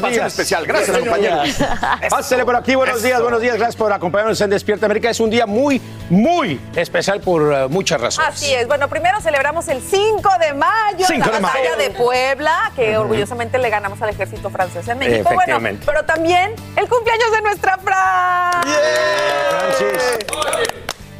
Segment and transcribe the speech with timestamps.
[0.00, 0.26] Buenos días.
[0.32, 0.66] especial.
[0.66, 1.48] Gracias, compañeros.
[2.10, 3.56] Pásele por aquí, buenos días, buenos días.
[3.56, 5.10] Gracias por acompañarnos en Despierta América.
[5.10, 8.30] Es un día muy, muy especial por eh, muchas razones.
[8.34, 8.66] Así es.
[8.66, 11.54] Bueno, primero celebramos el 5 de mayo, 5 la de mayo.
[11.64, 15.30] batalla de Puebla, que orgullosamente le ganamos al ejército francés en México.
[15.34, 18.62] Bueno, pero también el cumpleaños de nuestra Fran.
[19.50, 20.26] Francis.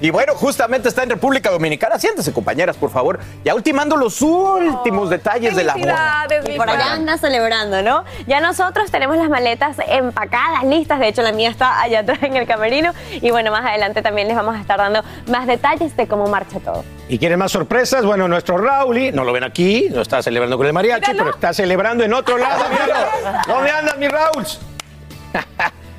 [0.01, 1.99] Y bueno, justamente está en República Dominicana.
[1.99, 3.19] Siéntese, compañeras, por favor.
[3.45, 6.27] Ya ultimando los últimos detalles de la boda.
[6.47, 8.05] Mi Por allá anda celebrando, ¿no?
[8.27, 11.01] Ya nosotros tenemos las maletas empacadas, listas.
[11.01, 12.93] De hecho, la mía está allá atrás en el camerino.
[13.11, 16.61] Y bueno, más adelante también les vamos a estar dando más detalles de cómo marcha
[16.61, 16.85] todo.
[17.09, 18.05] ¿Y quieren más sorpresas?
[18.05, 21.19] Bueno, nuestro Rauli, no lo ven aquí, no está celebrando con el mariachi, Míralo.
[21.25, 22.65] pero está celebrando en otro lado.
[22.71, 23.09] míralo.
[23.49, 24.45] ¿Dónde andas, mi Raúl?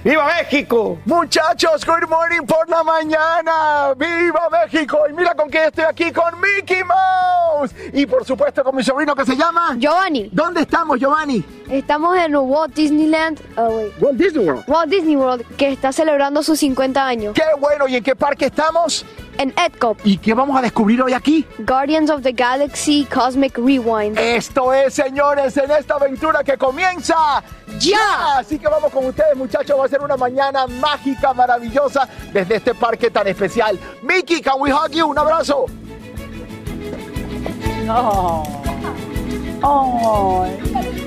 [0.02, 0.98] ¡Viva México!
[1.04, 3.94] Muchachos, good morning por la mañana.
[3.98, 5.00] ¡Viva México!
[5.10, 7.76] Y mira con quién estoy aquí, con Mickey Mouse.
[7.92, 9.76] Y por supuesto con mi sobrino que se llama...
[9.78, 11.44] Giovanni, ¿Dónde estamos, Giovanni?
[11.70, 14.64] estamos en Walt Disneyland, oh, wait, Walt Disney World.
[14.68, 17.34] Walt Disney World, que está celebrando sus 50 años.
[17.36, 17.88] ¡Qué bueno!
[17.90, 19.06] ¿Y en qué parque estamos?
[19.40, 21.48] En Epcot, ¿Y qué vamos a descubrir hoy aquí?
[21.60, 24.20] Guardians of the Galaxy Cosmic Rewind.
[24.20, 27.42] Esto es, señores, en esta aventura que comienza
[27.80, 28.40] ya.
[28.40, 29.80] Así que vamos con ustedes, muchachos.
[29.80, 33.80] Va a ser una mañana mágica, maravillosa, desde este parque tan especial.
[34.02, 35.08] Mickey, can we hug you?
[35.08, 35.68] Un abrazo.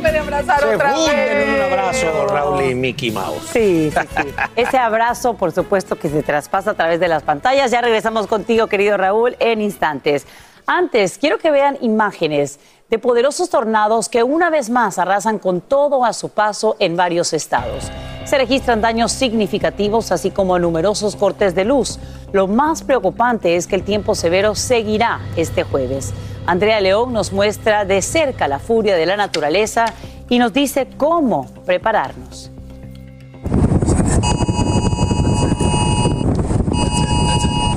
[0.01, 1.09] Puede abrazar Se otra vez.
[1.09, 3.49] en un abrazo, Raúl y Mickey Mouse.
[3.53, 4.35] Sí, sí, sí.
[4.57, 7.71] Ese abrazo, por supuesto, que se traspasa a través de las pantallas.
[7.71, 10.27] Ya regresamos contigo, querido Raúl, en instantes.
[10.67, 16.05] Antes, quiero que vean imágenes de poderosos tornados que una vez más arrasan con todo
[16.05, 17.91] a su paso en varios estados.
[18.25, 21.99] Se registran daños significativos, así como numerosos cortes de luz.
[22.33, 26.13] Lo más preocupante es que el tiempo severo seguirá este jueves.
[26.47, 29.87] Andrea León nos muestra de cerca la furia de la naturaleza
[30.29, 32.51] y nos dice cómo prepararnos.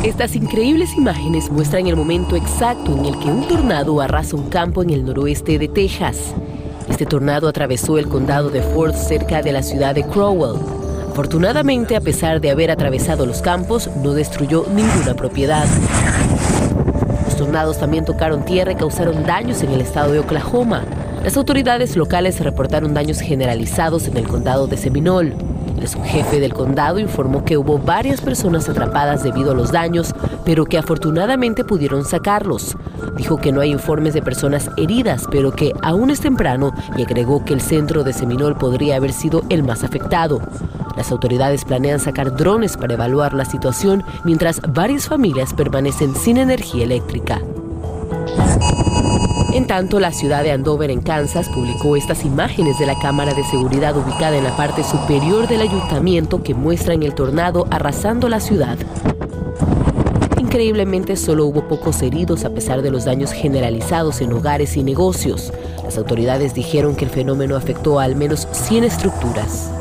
[0.04, 4.84] Estas increíbles imágenes muestran el momento exacto en el que un tornado arrasa un campo
[4.84, 6.36] en el noroeste de Texas.
[6.88, 10.60] Este tornado atravesó el condado de Ford cerca de la ciudad de Crowell.
[11.10, 15.66] Afortunadamente, a pesar de haber atravesado los campos, no destruyó ninguna propiedad.
[17.56, 20.84] También tocaron tierra y causaron daños en el estado de Oklahoma.
[21.24, 25.34] Las autoridades locales reportaron daños generalizados en el condado de Seminole.
[25.88, 30.14] Subjefe del condado informó que hubo varias personas atrapadas debido a los daños,
[30.44, 32.78] pero que afortunadamente pudieron sacarlos.
[33.18, 37.46] Dijo que no hay informes de personas heridas, pero que aún es temprano y agregó
[37.46, 40.42] que el centro de Seminole podría haber sido el más afectado.
[40.96, 46.84] Las autoridades planean sacar drones para evaluar la situación mientras varias familias permanecen sin energía
[46.84, 47.42] eléctrica.
[49.56, 53.46] En tanto, la ciudad de Andover, en Kansas, publicó estas imágenes de la cámara de
[53.46, 58.78] seguridad ubicada en la parte superior del ayuntamiento que muestran el tornado arrasando la ciudad.
[60.38, 65.54] Increíblemente, solo hubo pocos heridos a pesar de los daños generalizados en hogares y negocios.
[65.86, 69.72] Las autoridades dijeron que el fenómeno afectó a al menos 100 estructuras.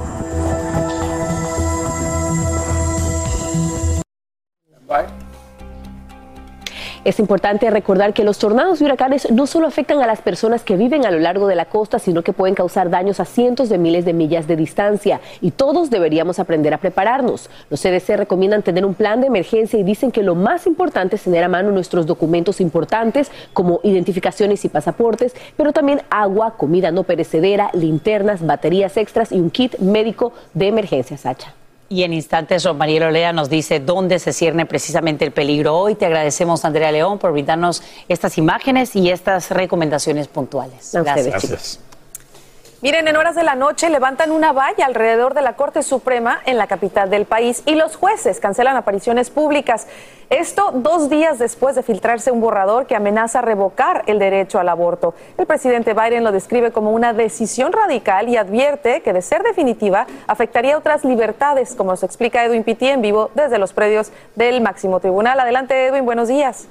[7.04, 10.78] Es importante recordar que los tornados y huracanes no solo afectan a las personas que
[10.78, 13.76] viven a lo largo de la costa, sino que pueden causar daños a cientos de
[13.76, 17.50] miles de millas de distancia y todos deberíamos aprender a prepararnos.
[17.68, 21.22] Los CDC recomiendan tener un plan de emergencia y dicen que lo más importante es
[21.24, 27.02] tener a mano nuestros documentos importantes como identificaciones y pasaportes, pero también agua, comida no
[27.02, 31.52] perecedera, linternas, baterías extras y un kit médico de emergencia, Sacha.
[31.94, 35.76] Y en instantes, Marielo Lea nos dice dónde se cierne precisamente el peligro.
[35.76, 40.90] Hoy te agradecemos, Andrea León, por brindarnos estas imágenes y estas recomendaciones puntuales.
[40.92, 41.78] Gracias.
[42.84, 46.58] Miren, en horas de la noche levantan una valla alrededor de la Corte Suprema en
[46.58, 49.86] la capital del país y los jueces cancelan apariciones públicas.
[50.28, 55.14] Esto dos días después de filtrarse un borrador que amenaza revocar el derecho al aborto.
[55.38, 60.06] El presidente Biden lo describe como una decisión radical y advierte que de ser definitiva
[60.26, 65.00] afectaría otras libertades, como nos explica Edwin Pitti en vivo desde los predios del máximo
[65.00, 65.40] tribunal.
[65.40, 66.68] Adelante, Edwin, buenos días.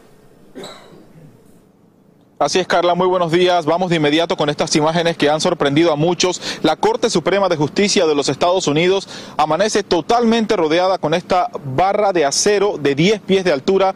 [2.39, 3.65] Así es, Carla, muy buenos días.
[3.65, 6.41] Vamos de inmediato con estas imágenes que han sorprendido a muchos.
[6.63, 9.07] La Corte Suprema de Justicia de los Estados Unidos
[9.37, 13.93] amanece totalmente rodeada con esta barra de acero de 10 pies de altura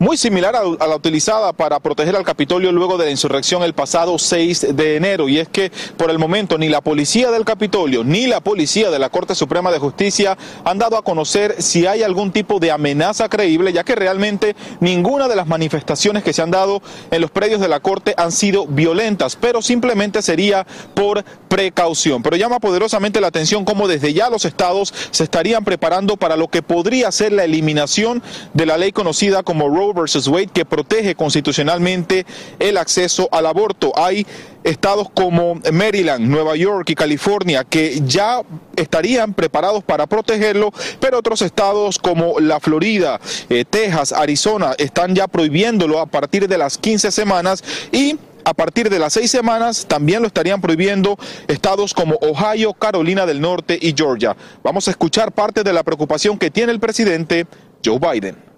[0.00, 4.18] muy similar a, la utilizada para proteger al Capitolio luego de la insurrección el pasado
[4.18, 5.28] 6 de enero.
[5.28, 8.98] Y es que por el momento ni la policía del Capitolio ni la policía de
[8.98, 13.28] la Corte Suprema de Justicia han dado a conocer si hay algún tipo de amenaza
[13.28, 16.80] creíble, ya que realmente ninguna de las manifestaciones que se han dado
[17.10, 22.22] en los predios de la Corte han sido violentas, pero simplemente sería por precaución.
[22.22, 26.48] Pero llama poderosamente la atención cómo desde ya los estados se estarían preparando para lo
[26.48, 28.22] que podría ser la eliminación
[28.54, 32.26] de la ley conocida como Roe versus Wade que protege constitucionalmente
[32.58, 33.92] el acceso al aborto.
[33.96, 34.26] Hay
[34.64, 38.42] estados como Maryland, Nueva York y California que ya
[38.76, 45.28] estarían preparados para protegerlo, pero otros estados como la Florida, eh, Texas, Arizona están ya
[45.28, 50.22] prohibiéndolo a partir de las 15 semanas y a partir de las seis semanas también
[50.22, 54.36] lo estarían prohibiendo estados como Ohio, Carolina del Norte y Georgia.
[54.62, 57.46] Vamos a escuchar parte de la preocupación que tiene el presidente
[57.84, 58.49] Joe Biden.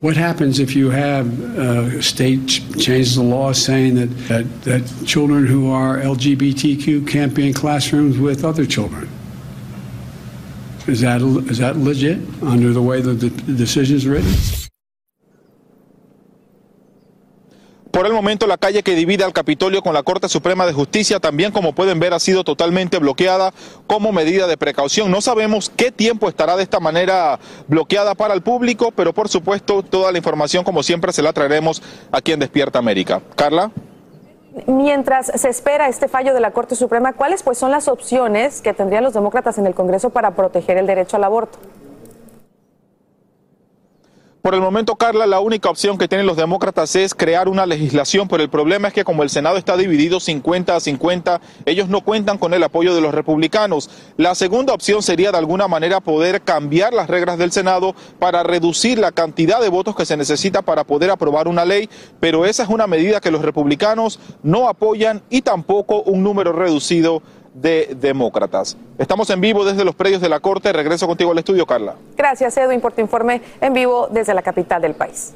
[0.00, 5.06] What happens if you have a state ch- changes the law saying that, that, that
[5.06, 9.08] children who are LGBTQ can't be in classrooms with other children?
[10.86, 14.34] Is that, is that legit under the way that the decision is written?
[17.96, 21.18] Por el momento la calle que divide al Capitolio con la Corte Suprema de Justicia
[21.18, 23.54] también como pueden ver ha sido totalmente bloqueada
[23.86, 25.10] como medida de precaución.
[25.10, 27.38] No sabemos qué tiempo estará de esta manera
[27.68, 31.82] bloqueada para el público, pero por supuesto toda la información como siempre se la traeremos
[32.12, 33.22] aquí en Despierta América.
[33.34, 33.70] Carla.
[34.66, 38.74] Mientras se espera este fallo de la Corte Suprema, ¿cuáles pues son las opciones que
[38.74, 41.58] tendrían los demócratas en el Congreso para proteger el derecho al aborto?
[44.46, 48.28] Por el momento, Carla, la única opción que tienen los demócratas es crear una legislación,
[48.28, 52.02] pero el problema es que como el Senado está dividido 50 a 50, ellos no
[52.02, 53.90] cuentan con el apoyo de los republicanos.
[54.16, 59.00] La segunda opción sería de alguna manera poder cambiar las reglas del Senado para reducir
[59.00, 61.90] la cantidad de votos que se necesita para poder aprobar una ley,
[62.20, 67.20] pero esa es una medida que los republicanos no apoyan y tampoco un número reducido
[67.56, 68.76] de demócratas.
[68.98, 70.72] Estamos en vivo desde los predios de la Corte.
[70.72, 71.94] Regreso contigo al estudio, Carla.
[72.16, 75.34] Gracias, Edwin, por tu informe en vivo desde la capital del país.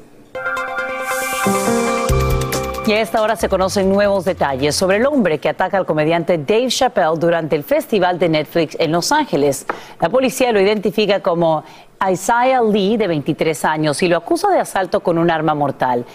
[2.85, 6.37] Y a esta hora se conocen nuevos detalles sobre el hombre que ataca al comediante
[6.37, 9.65] Dave Chappelle durante el festival de Netflix en Los Ángeles.
[9.99, 11.63] La policía lo identifica como
[12.11, 16.05] Isaiah Lee, de 23 años, y lo acusa de asalto con un arma mortal.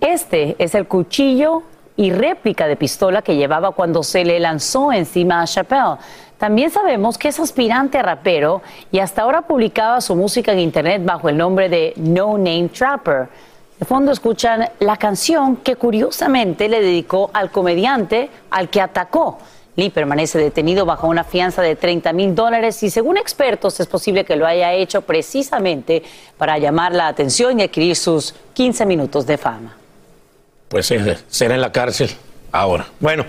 [0.00, 1.62] Este es el cuchillo
[1.96, 5.96] y réplica de pistola que llevaba cuando se le lanzó encima a Chappelle.
[6.38, 11.02] También sabemos que es aspirante a rapero y hasta ahora publicaba su música en internet
[11.04, 13.28] bajo el nombre de No Name Trapper.
[13.78, 19.38] De fondo escuchan la canción que curiosamente le dedicó al comediante al que atacó.
[19.76, 24.24] Lee permanece detenido bajo una fianza de 30 mil dólares y según expertos es posible
[24.24, 26.02] que lo haya hecho precisamente
[26.38, 29.83] para llamar la atención y adquirir sus 15 minutos de fama
[30.74, 30.92] pues
[31.28, 32.10] será en la cárcel
[32.50, 32.84] ahora.
[32.98, 33.24] Bueno,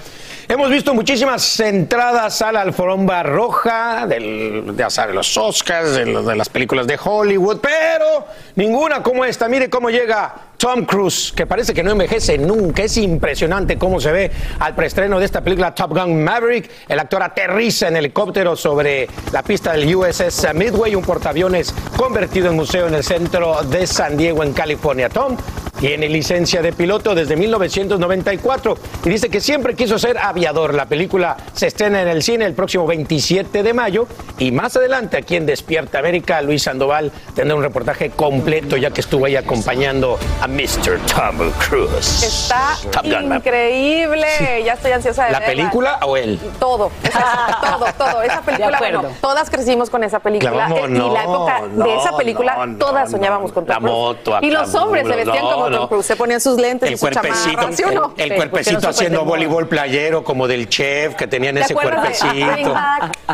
[0.48, 4.64] hemos visto muchísimas entradas a la alfombra roja, de,
[5.14, 8.26] los Oscars, de, las películas de Hollywood, pero
[8.56, 9.48] ninguna como esta.
[9.48, 12.84] Mire cómo llega Tom Cruise, que parece que no envejece nunca.
[12.84, 16.70] Es impresionante cómo se ve al preestreno de esta película Top Gun Maverick.
[16.88, 22.56] El actor aterriza en helicóptero sobre la pista del USS Midway, un portaaviones convertido en
[22.56, 25.10] museo en el centro de San Diego, en California.
[25.10, 25.38] Tom
[25.80, 30.74] tiene licencia de piloto desde 1994 y dice que siempre quiso ser aviador.
[30.74, 34.08] La película se estrena en el cine el próximo 27 de mayo
[34.40, 39.02] y más adelante aquí en Despierta América, Luis Sandoval tendrá un reportaje completo ya que
[39.02, 41.00] estuvo ahí acompañando a Mr.
[41.14, 42.24] Tom Cruise.
[42.24, 43.38] Está Top Gun, ma'am.
[43.38, 44.28] increíble.
[44.64, 45.54] Ya estoy ansiosa de ¿La verla.
[45.56, 46.40] película o él?
[46.60, 48.22] Todo, esa- todo, todo.
[48.22, 50.52] Esa película, bueno, todas crecimos con esa película.
[50.52, 53.54] Claro, eh, y la época no, de esa no, película, no, todas no, soñábamos no.
[53.54, 54.44] con Tom La Cruise.
[54.44, 55.78] Y los hombres se vestían no, como no.
[55.80, 58.14] Tom Cruise, se ponían sus lentes y El su cuerpecito, chamarra, ¿sí o no?
[58.18, 62.74] el, el Sí, cuerpecito haciendo voleibol playero como del chef que tenían ¿Te ese cuerpecito.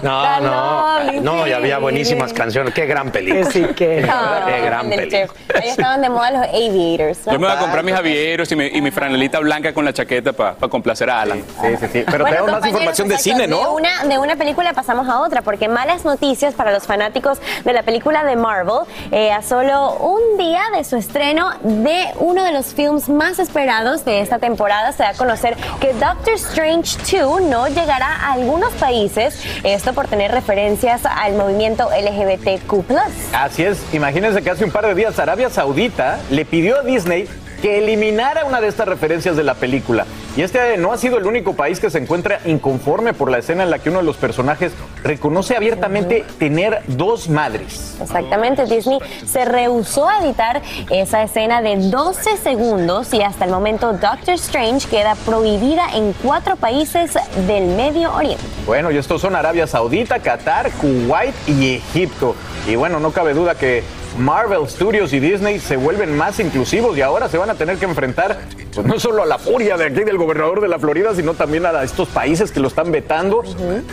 [0.01, 2.73] No, no, no, y había buenísimas canciones.
[2.73, 3.51] Qué gran película.
[3.51, 4.01] Sí, que-
[4.45, 5.39] Qué gran del película.
[5.61, 7.00] Ahí estaban de moda los aviators.
[7.25, 7.33] ¿No?
[7.33, 9.93] Yo me voy a comprar mis avieros y mi, y mi franelita blanca con la
[9.93, 11.43] chaqueta para complacer a Alan.
[11.61, 12.03] Sí, sí, sí.
[12.05, 13.73] Pero Bueno, tenemos más información de cine, De ¿no?
[13.73, 17.83] una, de una película pasamos a otra, porque malas noticias para los fanáticos de la
[17.83, 18.79] película de Marvel.
[19.11, 24.05] Eh, a solo un día de su estreno de uno de los films más esperados
[24.05, 28.71] de esta temporada, se da a conocer que Doctor Strange 2 no llegará a algunos
[28.73, 32.85] países, esto por tener referencias al movimiento LGBTQ+.
[33.33, 37.27] Así es, imagínense que hace un par de días Arabia Saudita le pidió a Disney
[37.61, 40.05] que eliminara una de estas referencias de la película.
[40.35, 43.63] Y este no ha sido el único país que se encuentra inconforme por la escena
[43.63, 47.97] en la que uno de los personajes reconoce abiertamente tener dos madres.
[48.01, 53.93] Exactamente, Disney se rehusó a editar esa escena de 12 segundos y hasta el momento
[53.93, 57.13] Doctor Strange queda prohibida en cuatro países
[57.45, 58.43] del Medio Oriente.
[58.65, 62.35] Bueno, y estos son Arabia Saudita, Qatar, Kuwait y Egipto.
[62.67, 63.83] Y bueno, no cabe duda que
[64.17, 67.85] Marvel Studios y Disney se vuelven más inclusivos y ahora se van a tener que
[67.85, 68.37] enfrentar
[68.73, 71.65] pues, no solo a la furia de aquí del gobernador de la Florida, sino también
[71.65, 73.43] a estos países que lo están vetando.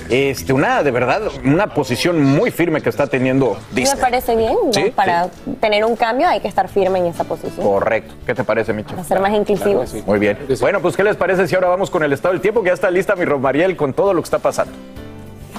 [0.08, 4.00] Este, una, de verdad, una posición muy firme que está teniendo Y me Disney.
[4.00, 4.72] parece bien, ¿no?
[4.72, 5.28] Sí, Para
[5.60, 7.64] tener un cambio hay que estar firme en esa posición.
[7.66, 8.14] Correcto.
[8.26, 8.90] ¿Qué te parece, Micho?
[8.90, 9.94] Para ser más inclusivos.
[10.06, 10.38] Muy bien.
[10.60, 12.62] Bueno, pues, ¿qué les parece si ahora vamos con el estado del tiempo?
[12.62, 14.72] Que ya está lista mi Romariel con todo lo que está pasando.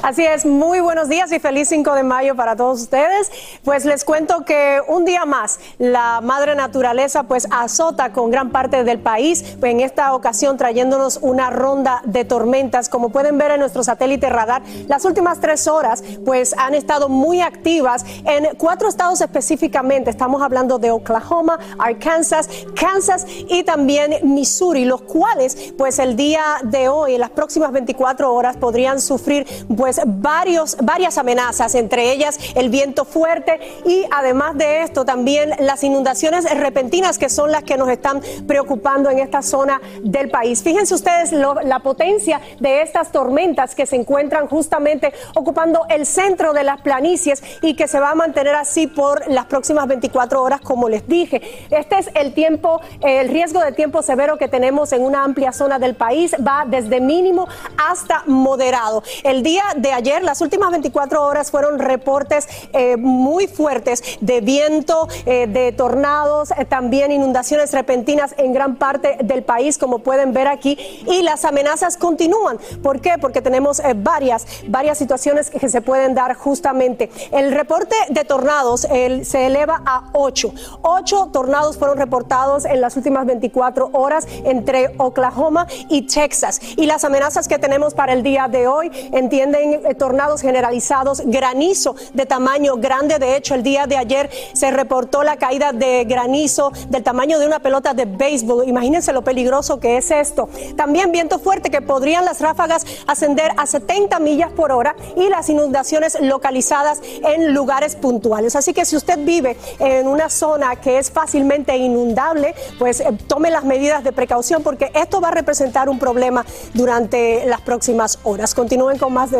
[0.02, 3.30] Así es, muy buenos días y feliz 5 de mayo para todos ustedes.
[3.66, 8.86] Pues les cuento que un día más la madre naturaleza pues azota con gran parte
[8.86, 12.88] del país, en esta ocasión trayéndonos una ronda de tormentas.
[12.88, 17.42] Como pueden ver en nuestro satélite radar, las últimas tres horas pues han estado muy
[17.42, 20.10] activas en cuatro estados específicamente.
[20.10, 26.88] Estamos hablando de Oklahoma, Arkansas, Kansas y también Missouri, los cuales pues el día de
[26.88, 29.46] hoy, en las próximas 24 horas, podrían sufrir
[29.80, 35.86] pues varios, varias amenazas, entre ellas el viento fuerte y además de esto también las
[35.86, 40.64] inundaciones repentinas que son las que nos están preocupando en esta zona del país.
[40.64, 46.66] Fíjense ustedes la potencia de estas tormentas que se encuentran justamente ocupando el centro de
[46.66, 50.90] las planicies y que se va a mantener así por las próximas 24 horas, como
[50.90, 51.42] les dije.
[51.70, 55.80] Este es el tiempo, el riesgo de tiempo severo que tenemos en una amplia zona
[55.80, 59.04] del país, va desde mínimo hasta moderado.
[59.24, 65.08] El día de ayer, las últimas 24 horas fueron reportes eh, muy fuertes de viento,
[65.26, 70.48] eh, de tornados, eh, también inundaciones repentinas en gran parte del país, como pueden ver
[70.48, 72.60] aquí, y las amenazas continúan.
[72.82, 73.18] ¿Por qué?
[73.20, 77.10] Porque tenemos varias, varias situaciones que se pueden dar justamente.
[77.32, 80.54] El reporte de tornados se eleva a 8.
[80.82, 86.60] 8 tornados fueron reportados en las últimas 24 horas entre Oklahoma y Texas.
[86.78, 91.96] Y las amenazas que tenemos para el día de hoy entienden eh, tornados generalizados, granizo
[92.14, 93.20] de tamaño grande.
[93.20, 97.48] De hecho, el día de ayer se reportó la caída de granizo del tamaño de
[97.48, 98.68] una pelota de béisbol.
[98.68, 100.50] Imagínense lo peligroso que es esto.
[100.76, 105.50] También viento fuerte que podrían las ráfagas ascender a 70 millas por hora y las
[105.50, 108.56] inundaciones localizadas en lugares puntuales.
[108.56, 113.50] Así que si usted vive en una zona que es fácilmente inundable, pues eh, tome
[113.50, 118.54] las medidas de precaución porque esto va a representar un problema durante las próximas horas.
[118.54, 119.40] Continúen con más de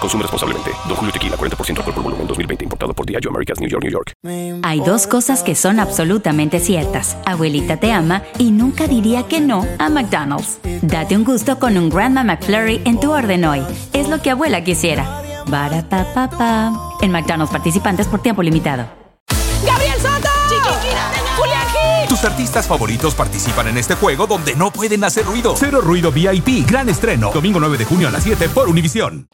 [0.00, 0.70] Consume responsablemente.
[0.86, 2.64] Don Julio Tequila, 40% alcohol por volumen, 2020.
[2.64, 4.12] Importado por Diageo Americas, New York, New York.
[4.62, 7.16] Hay dos cosas que son absolutamente ciertas.
[7.24, 10.58] Abuelita te ama y nunca diría que no a McDonald's.
[10.82, 13.62] Date un gusto con un Grandma McFlurry en tu orden hoy.
[13.92, 15.22] Es lo que abuela quisiera.
[15.46, 16.72] Barapapapa.
[17.02, 18.86] En McDonald's participantes por tiempo limitado.
[19.64, 20.36] ¡Gabriel Soto!
[22.08, 25.54] Tus artistas favoritos participan en este juego donde no pueden hacer ruido.
[25.56, 27.30] Cero Ruido VIP, gran estreno.
[27.32, 29.28] Domingo 9 de junio a las 7 por Univisión.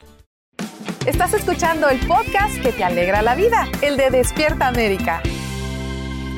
[1.06, 5.21] Estás escuchando el podcast que te alegra la vida, el de Despierta América.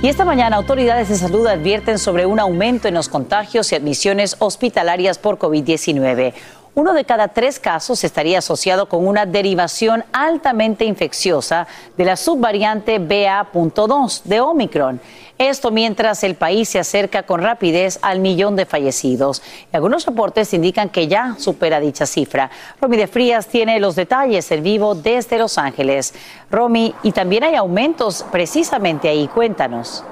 [0.00, 4.36] Y esta mañana autoridades de salud advierten sobre un aumento en los contagios y admisiones
[4.38, 6.32] hospitalarias por COVID-19.
[6.76, 11.66] Uno de cada tres casos estaría asociado con una derivación altamente infecciosa
[11.98, 14.98] de la subvariante BA.2 de Omicron.
[15.38, 19.42] Esto mientras el país se acerca con rapidez al millón de fallecidos.
[19.72, 22.50] Y algunos reportes indican que ya supera dicha cifra.
[22.80, 26.14] Romy de Frías tiene los detalles en vivo desde Los Ángeles.
[26.50, 29.26] Romy, y también hay aumentos precisamente ahí.
[29.26, 30.04] Cuéntanos.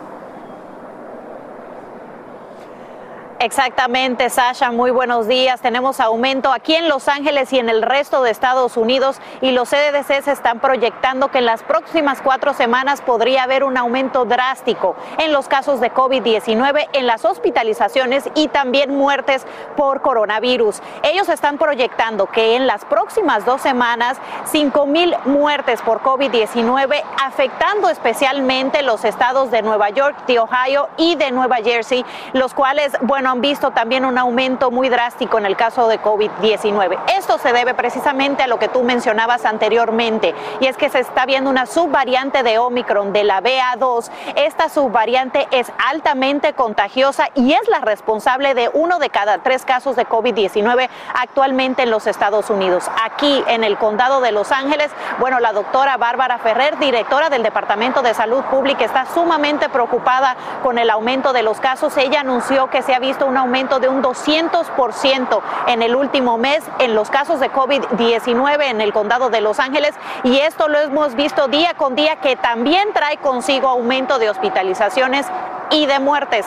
[3.45, 5.61] Exactamente, Sasha, muy buenos días.
[5.61, 9.69] Tenemos aumento aquí en Los Ángeles y en el resto de Estados Unidos y los
[9.69, 14.95] CDC se están proyectando que en las próximas cuatro semanas podría haber un aumento drástico
[15.19, 19.45] en los casos de COVID-19, en las hospitalizaciones y también muertes
[19.77, 20.81] por coronavirus.
[21.03, 27.89] Ellos están proyectando que en las próximas dos semanas, 5 mil muertes por COVID-19, afectando
[27.89, 33.32] especialmente los estados de Nueva York, de Ohio y de Nueva Jersey, los cuales, bueno,
[33.33, 36.99] han visto también un aumento muy drástico en el caso de COVID-19.
[37.17, 41.25] Esto se debe precisamente a lo que tú mencionabas anteriormente, y es que se está
[41.25, 44.11] viendo una subvariante de Omicron de la BA2.
[44.37, 49.97] Esta subvariante es altamente contagiosa y es la responsable de uno de cada tres casos
[49.97, 52.91] de COVID-19 actualmente en los Estados Unidos.
[53.03, 58.03] Aquí en el condado de Los Ángeles, bueno, la doctora Bárbara Ferrer, directora del Departamento
[58.03, 61.97] de Salud Pública, está sumamente preocupada con el aumento de los casos.
[61.97, 66.62] Ella anunció que se ha visto un aumento de un 200% en el último mes
[66.79, 71.14] en los casos de COVID-19 en el condado de Los Ángeles y esto lo hemos
[71.14, 75.26] visto día con día que también trae consigo aumento de hospitalizaciones
[75.71, 76.47] y de muertes.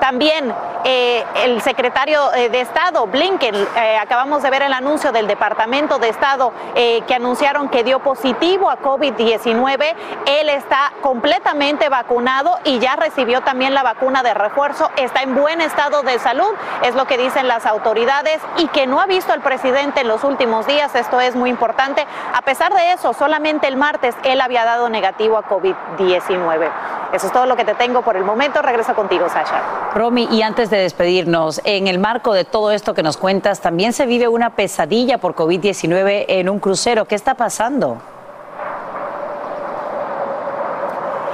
[0.00, 0.52] También
[0.84, 5.98] eh, el secretario eh, de Estado, Blinken, eh, acabamos de ver el anuncio del Departamento
[5.98, 9.94] de Estado que anunciaron que dio positivo a COVID-19.
[10.26, 14.90] Él está completamente vacunado y ya recibió también la vacuna de refuerzo.
[14.96, 19.00] Está en buen estado de salud, es lo que dicen las autoridades, y que no
[19.00, 20.94] ha visto al presidente en los últimos días.
[20.94, 22.06] Esto es muy importante.
[22.34, 26.70] A pesar de eso, solamente el martes él había dado negativo a COVID-19.
[27.12, 28.62] Eso es todo lo que te tengo por el momento.
[28.62, 29.60] Regreso contigo, Sasha.
[29.94, 33.92] Romy, y antes de despedirnos, en el marco de todo esto que nos cuentas, también
[33.92, 37.06] se vive una pesadilla por COVID-19 en un crucero.
[37.06, 38.00] ¿Qué está pasando?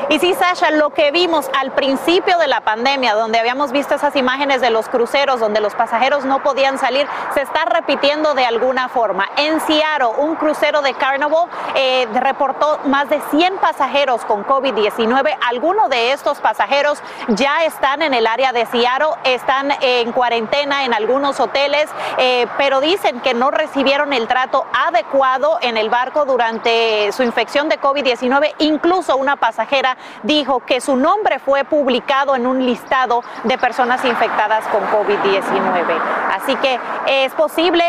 [0.08, 4.14] Y sí, Sasha, lo que vimos al principio de la pandemia, donde habíamos visto esas
[4.14, 8.88] imágenes de los cruceros, donde los pasajeros no podían salir, se está repitiendo de alguna
[8.88, 9.28] forma.
[9.36, 15.36] En Seattle, un crucero de Carnival eh, reportó más de 100 pasajeros con COVID-19.
[15.48, 20.94] Algunos de estos pasajeros ya están en el área de Seattle, están en cuarentena en
[20.94, 27.10] algunos hoteles, eh, pero dicen que no recibieron el trato adecuado en el barco durante
[27.10, 28.54] su infección de COVID-19.
[28.58, 34.66] Incluso una pasajera dijo que su nombre fue publicado en un listado de personas infectadas
[34.68, 35.98] con COVID-19.
[36.32, 37.84] Así que es posible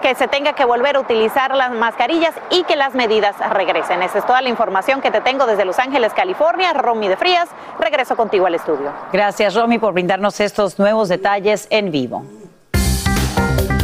[0.00, 4.02] que se tenga que volver a utilizar las mascarillas y que las medidas regresen.
[4.02, 6.72] Esa es toda la información que te tengo desde Los Ángeles, California.
[6.72, 8.92] Romy de Frías, regreso contigo al estudio.
[9.12, 12.24] Gracias, Romy, por brindarnos estos nuevos detalles en vivo.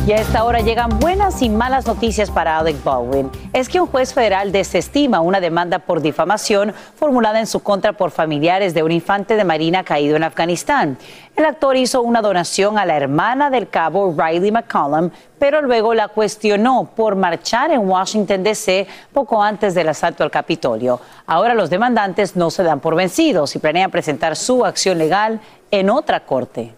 [0.06, 3.28] Y a esta hora llegan buenas y malas noticias para Alec Baldwin.
[3.52, 8.12] Es que un juez federal desestima una demanda por difamación formulada en su contra por
[8.12, 10.96] familiares de un infante de marina caído en Afganistán.
[11.34, 16.06] El actor hizo una donación a la hermana del cabo Riley McCollum, pero luego la
[16.06, 18.86] cuestionó por marchar en Washington, D.C.
[19.12, 21.00] poco antes del asalto al Capitolio.
[21.26, 25.40] Ahora los demandantes no se dan por vencidos y planean presentar su acción legal
[25.72, 26.76] en otra corte.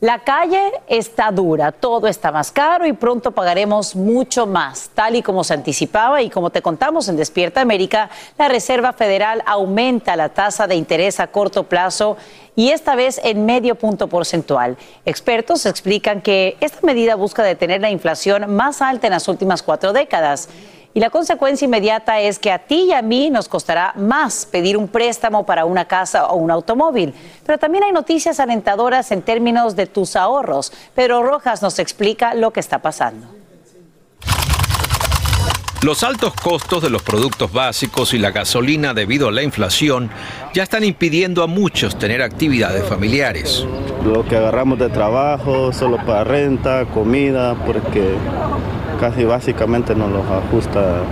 [0.00, 4.88] La calle está dura, todo está más caro y pronto pagaremos mucho más.
[4.94, 8.08] Tal y como se anticipaba y como te contamos en Despierta América,
[8.38, 12.16] la Reserva Federal aumenta la tasa de interés a corto plazo
[12.56, 14.78] y esta vez en medio punto porcentual.
[15.04, 19.92] Expertos explican que esta medida busca detener la inflación más alta en las últimas cuatro
[19.92, 20.48] décadas.
[20.92, 24.76] Y la consecuencia inmediata es que a ti y a mí nos costará más pedir
[24.76, 27.14] un préstamo para una casa o un automóvil.
[27.46, 30.72] Pero también hay noticias alentadoras en términos de tus ahorros.
[30.96, 33.40] Pero Rojas nos explica lo que está pasando.
[35.82, 40.10] Los altos costos de los productos básicos y la gasolina debido a la inflación
[40.52, 43.64] ya están impidiendo a muchos tener actividades familiares.
[44.04, 48.14] Lo que agarramos de trabajo solo para renta, comida, porque
[49.00, 51.02] casi básicamente nos los ajusta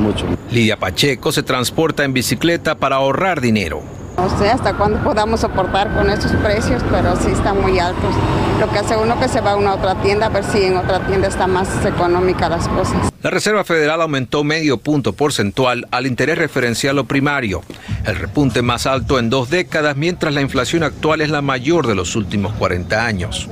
[0.00, 0.26] mucho.
[0.50, 3.95] Lidia Pacheco se transporta en bicicleta para ahorrar dinero.
[4.16, 8.14] No sé hasta cuándo podamos soportar con estos precios, pero sí están muy altos.
[8.58, 10.78] Lo que hace uno que se va a una otra tienda a ver si en
[10.78, 13.12] otra tienda está más económica las cosas.
[13.22, 17.62] La Reserva Federal aumentó medio punto porcentual al interés referencial o primario,
[18.06, 21.96] el repunte más alto en dos décadas, mientras la inflación actual es la mayor de
[21.96, 23.48] los últimos 40 años.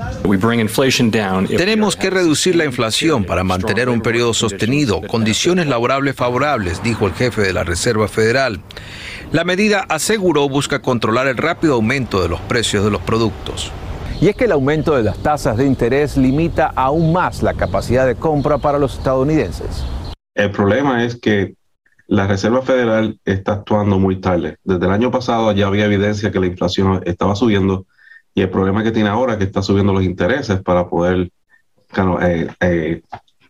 [1.56, 7.12] Tenemos que reducir la inflación para mantener un periodo sostenido, condiciones laborables favorables, dijo el
[7.12, 8.60] jefe de la Reserva Federal.
[9.32, 13.72] La medida, aseguró, busca controlar el rápido aumento de los precios de los productos.
[14.20, 18.06] Y es que el aumento de las tasas de interés limita aún más la capacidad
[18.06, 19.84] de compra para los estadounidenses.
[20.32, 21.56] El problema es que
[22.06, 24.58] la Reserva Federal está actuando muy tarde.
[24.62, 27.86] Desde el año pasado ya había evidencia que la inflación estaba subiendo
[28.32, 31.32] y el problema que tiene ahora es que está subiendo los intereses para poder
[32.22, 33.02] eh, eh,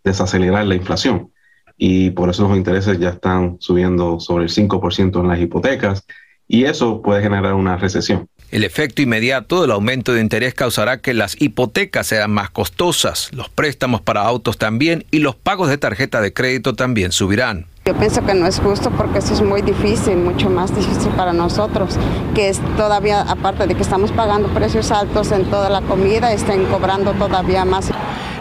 [0.02, 1.30] desacelerar la inflación.
[1.76, 6.06] Y por eso los intereses ya están subiendo sobre el 5% en las hipotecas
[6.48, 8.28] y eso puede generar una recesión.
[8.50, 13.48] El efecto inmediato del aumento de interés causará que las hipotecas sean más costosas, los
[13.48, 17.66] préstamos para autos también y los pagos de tarjeta de crédito también subirán.
[17.86, 21.32] Yo pienso que no es justo porque eso es muy difícil, mucho más difícil para
[21.32, 21.96] nosotros,
[22.34, 26.64] que es todavía, aparte de que estamos pagando precios altos en toda la comida, estén
[26.66, 27.90] cobrando todavía más.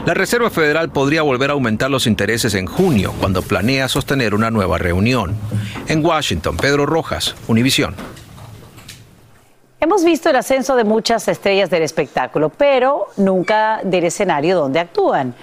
[0.05, 4.51] La Reserva Federal podría volver a aumentar los intereses en junio, cuando planea sostener una
[4.51, 5.33] nueva reunión.
[5.87, 7.95] En Washington, Pedro Rojas, Univisión.
[9.79, 15.35] Hemos visto el ascenso de muchas estrellas del espectáculo, pero nunca del escenario donde actúan.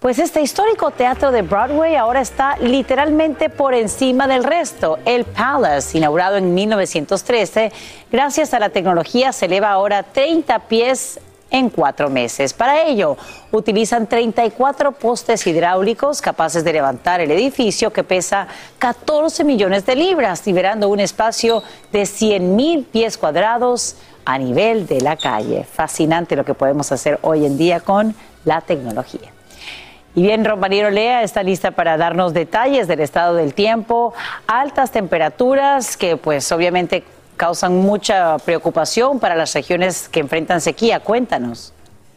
[0.00, 4.98] Pues este histórico teatro de Broadway ahora está literalmente por encima del resto.
[5.04, 7.70] El Palace, inaugurado en 1913,
[8.10, 11.20] gracias a la tecnología se eleva ahora 30 pies
[11.50, 12.52] en cuatro meses.
[12.52, 13.16] Para ello,
[13.50, 18.46] utilizan 34 postes hidráulicos capaces de levantar el edificio que pesa
[18.78, 25.00] 14 millones de libras, liberando un espacio de 100 mil pies cuadrados a nivel de
[25.00, 25.64] la calle.
[25.64, 29.32] Fascinante lo que podemos hacer hoy en día con la tecnología.
[30.14, 34.12] Y bien, Romario Lea está lista para darnos detalles del estado del tiempo,
[34.48, 37.04] altas temperaturas que pues obviamente
[37.40, 41.00] causan mucha preocupación para las regiones que enfrentan sequía.
[41.00, 41.72] Cuéntanos.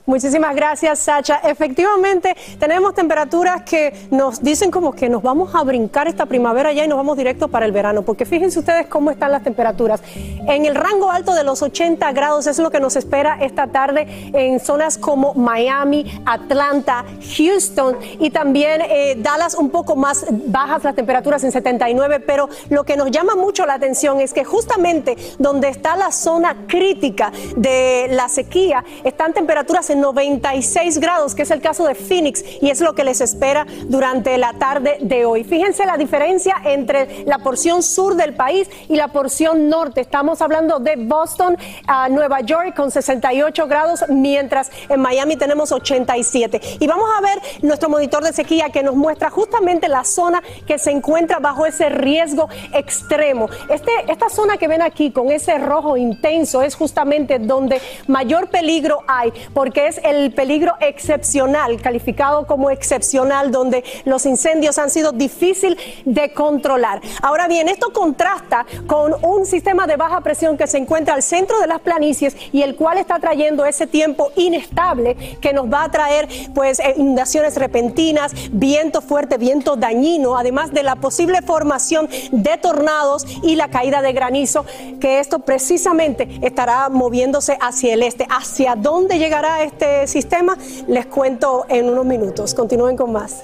[0.05, 1.39] Muchísimas gracias, Sacha.
[1.45, 6.83] Efectivamente, tenemos temperaturas que nos dicen como que nos vamos a brincar esta primavera ya
[6.83, 10.01] y nos vamos directo para el verano, porque fíjense ustedes cómo están las temperaturas.
[10.45, 14.05] En el rango alto de los 80 grados es lo que nos espera esta tarde
[14.33, 17.05] en zonas como Miami, Atlanta,
[17.37, 22.83] Houston y también eh, Dallas, un poco más bajas las temperaturas en 79, pero lo
[22.83, 28.07] que nos llama mucho la atención es que justamente donde está la zona crítica de
[28.09, 32.93] la sequía, están temperaturas 96 grados, que es el caso de Phoenix, y es lo
[32.93, 35.43] que les espera durante la tarde de hoy.
[35.43, 40.01] Fíjense la diferencia entre la porción sur del país y la porción norte.
[40.01, 46.61] Estamos hablando de Boston a Nueva York con 68 grados, mientras en Miami tenemos 87.
[46.79, 50.77] Y vamos a ver nuestro monitor de sequía que nos muestra justamente la zona que
[50.77, 53.49] se encuentra bajo ese riesgo extremo.
[53.69, 59.03] Este, esta zona que ven aquí con ese rojo intenso es justamente donde mayor peligro
[59.07, 65.77] hay, porque es el peligro excepcional, calificado como excepcional, donde los incendios han sido difícil
[66.05, 67.01] de controlar.
[67.21, 71.59] Ahora bien, esto contrasta con un sistema de baja presión que se encuentra al centro
[71.59, 75.91] de las planicies y el cual está trayendo ese tiempo inestable que nos va a
[75.91, 82.57] traer pues eh, inundaciones repentinas, viento fuerte, viento dañino, además de la posible formación de
[82.57, 84.65] tornados y la caída de granizo,
[84.99, 88.27] que esto precisamente estará moviéndose hacia el este.
[88.29, 89.72] ¿Hacia dónde llegará este
[90.07, 90.55] sistema?
[90.87, 92.53] Les cuento en unos minutos.
[92.53, 93.41] Continúen con más.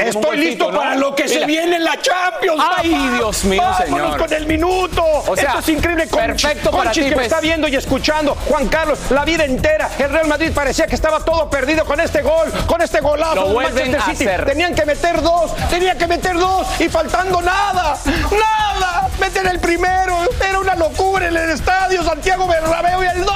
[0.00, 2.62] Estoy listo para lo que se viene en la Champions.
[2.76, 3.16] Ay, papá.
[3.16, 4.18] Dios mío, Vámonos señor.
[4.18, 5.04] con el minuto.
[5.26, 6.08] O sea, Esto es increíble.
[6.08, 7.26] Conchi- perfecto para Conchi ti, que me pues.
[7.26, 8.36] está viendo y escuchando.
[8.48, 9.88] Juan Carlos, la vida entera.
[9.98, 13.34] El Real Madrid parecía que estaba todo perdido con este gol, con este golazo.
[13.34, 14.24] Lo vuelven Manchester a City.
[14.30, 14.44] hacer.
[14.46, 17.96] Tenían que meter dos, tenían que meter dos y faltando nada,
[18.30, 19.08] nada.
[19.18, 20.18] Meter el primero.
[20.46, 23.34] Era una locura en el estadio Santiago Bernabéu y el dos.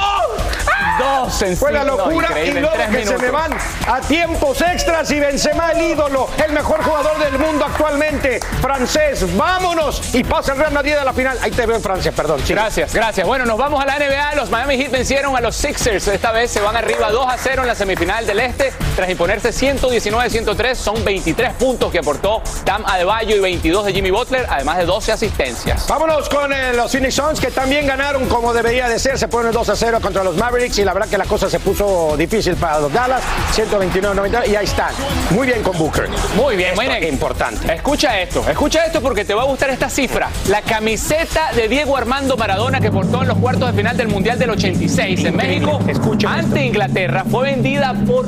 [0.71, 1.23] ¡Ah!
[1.25, 1.97] Dos en Fue la cinco,
[2.45, 3.51] y luego que se me van
[3.87, 9.25] a tiempos extras y Benzema el ídolo, el mejor jugador del mundo actualmente, francés.
[9.35, 11.37] Vámonos y pasa el Real Madrid a la final.
[11.41, 12.39] Ahí te veo en Francia, perdón.
[12.41, 12.55] sigue.
[12.55, 13.27] Gracias, gracias.
[13.27, 14.35] Bueno, nos vamos a la NBA.
[14.35, 16.07] Los Miami Heat vencieron a los Sixers.
[16.07, 18.73] Esta vez se van arriba 2 a 0 en la semifinal del Este.
[18.95, 24.45] Tras imponerse 119-103, son 23 puntos que aportó Tam Adebayo y 22 de Jimmy Butler,
[24.49, 25.87] además de 12 asistencias.
[25.87, 29.17] Vámonos con eh, los Phoenix Suns que también ganaron como debería de ser.
[29.17, 31.59] Se ponen 2 a 0 contra los Mavericks y la verdad que la cosa se
[31.59, 33.21] puso difícil para los Dallas.
[33.55, 34.93] 129-99 y ahí están.
[35.31, 36.07] Muy bien con Booker.
[36.35, 37.73] Muy bien, es importante.
[37.73, 40.29] Escucha esto, escucha esto porque te va a gustar esta cifra.
[40.49, 44.39] La camiseta de Diego Armando Maradona que portó en los cuartos de final del Mundial
[44.39, 45.79] del 86 en México
[46.27, 48.25] ante Inglaterra fue vendida por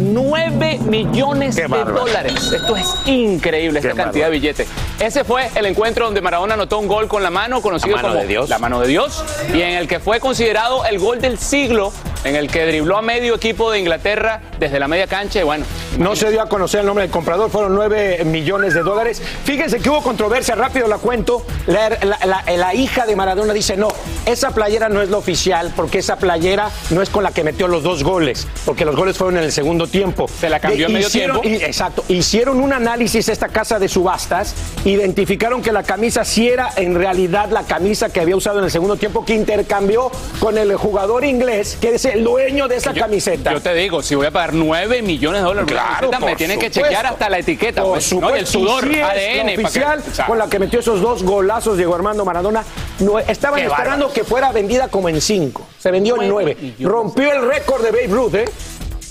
[0.00, 2.00] 9 millones Qué de bárbaro.
[2.00, 2.34] dólares.
[2.52, 4.68] Esto es increíble, esta cantidad de billetes.
[4.98, 8.08] Ese fue el encuentro donde Maradona anotó un gol con la mano, conocido La mano
[8.14, 8.48] como de Dios.
[8.48, 11.92] la mano de Dios, y en el que fue considerado el gol del siglo,
[12.24, 15.64] en el que dribló a medio equipo de Inglaterra desde la media cancha y bueno.
[15.98, 19.22] No se dio a conocer el nombre del comprador, fueron 9 millones de dólares.
[19.44, 21.44] Fíjense que hubo controversia, rápido la cuento.
[21.66, 23.88] La, la- la- la hija de Maradona dice, no,
[24.26, 27.68] esa playera no es la oficial, porque esa playera no es con la que metió
[27.68, 30.26] los dos goles, porque los goles fueron en el segundo tiempo.
[30.28, 31.62] Se la cambió en medio Hicieron- tiempo.
[31.62, 32.04] y- exacto.
[32.08, 37.50] Hicieron un análisis esta casa de subastas, identificaron que la camisa sí era en realidad
[37.50, 41.76] la camisa que había usado en el segundo tiempo, que intercambió con el jugador inglés,
[41.80, 43.52] que es el dueño de esa camiseta.
[43.52, 46.70] Yo te digo, si voy a pagar 9 millones de dólares, Claro, me tienen que
[46.70, 47.82] chequear hasta la etiqueta.
[47.82, 49.54] Por pues, el sudor, sí ADN.
[49.56, 52.64] que- oficial con la que metió esos dos golazos Diego Armando Maradona.
[53.00, 54.12] No, estaban Qué esperando bárbaro.
[54.12, 55.66] que fuera vendida como en cinco.
[55.78, 56.74] Se vendió en Nueve nueve.
[56.80, 58.44] Rompió el récord de Babe Ruth, ¿eh?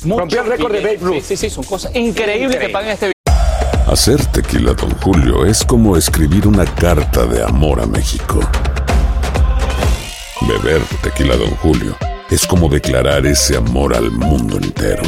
[0.05, 0.97] Mucho Rompió el récord de Babe.
[0.99, 1.15] Ruth.
[1.15, 3.11] Sí, sí, sí, son cosas increíbles que pagan este
[3.87, 8.39] Hacer tequila, Don Julio, es como escribir una carta de amor a México.
[10.41, 11.97] Beber tequila, Don Julio,
[12.29, 15.01] es como declarar ese amor al mundo entero.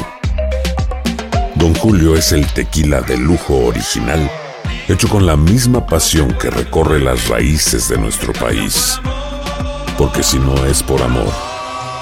[1.53, 4.31] Don Julio es el tequila de lujo original,
[4.87, 8.99] hecho con la misma pasión que recorre las raíces de nuestro país.
[9.95, 11.31] Porque si no es por amor,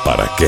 [0.05, 0.47] ¿para qué?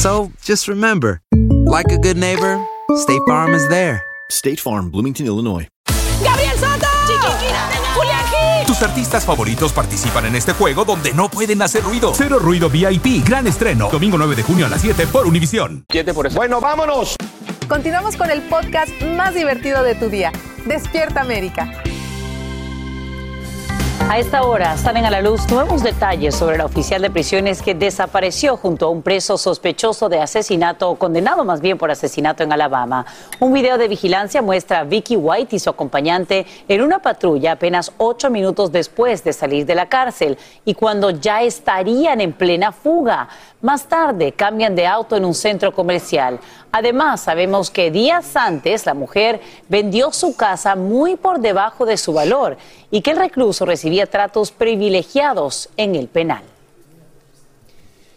[0.00, 1.20] So just remember,
[1.66, 2.58] like a good neighbor,
[2.96, 4.02] State Farm is there.
[4.30, 5.68] State Farm, Bloomington, Illinois.
[6.24, 6.86] Gabriel Soto.
[7.94, 8.66] Julián Gil.
[8.66, 12.14] Tus artistas favoritos participan en este juego donde no pueden hacer ruido.
[12.14, 13.90] Cero Ruido VIP, gran estreno.
[13.90, 15.84] Domingo 9 de junio a las 7 por Univisión.
[16.34, 17.16] Bueno, vámonos.
[17.68, 20.32] Continuamos con el podcast más divertido de tu día.
[20.64, 21.70] Despierta América.
[24.10, 27.76] A esta hora salen a la luz nuevos detalles sobre la oficial de prisiones que
[27.76, 32.52] desapareció junto a un preso sospechoso de asesinato, o condenado más bien por asesinato en
[32.52, 33.06] Alabama.
[33.38, 37.92] Un video de vigilancia muestra a Vicky White y su acompañante en una patrulla apenas
[37.98, 43.28] ocho minutos después de salir de la cárcel y cuando ya estarían en plena fuga.
[43.62, 46.40] Más tarde cambian de auto en un centro comercial.
[46.72, 52.12] Además, sabemos que días antes la mujer vendió su casa muy por debajo de su
[52.12, 52.56] valor
[52.90, 56.42] y que el recluso recibía tratos privilegiados en el penal.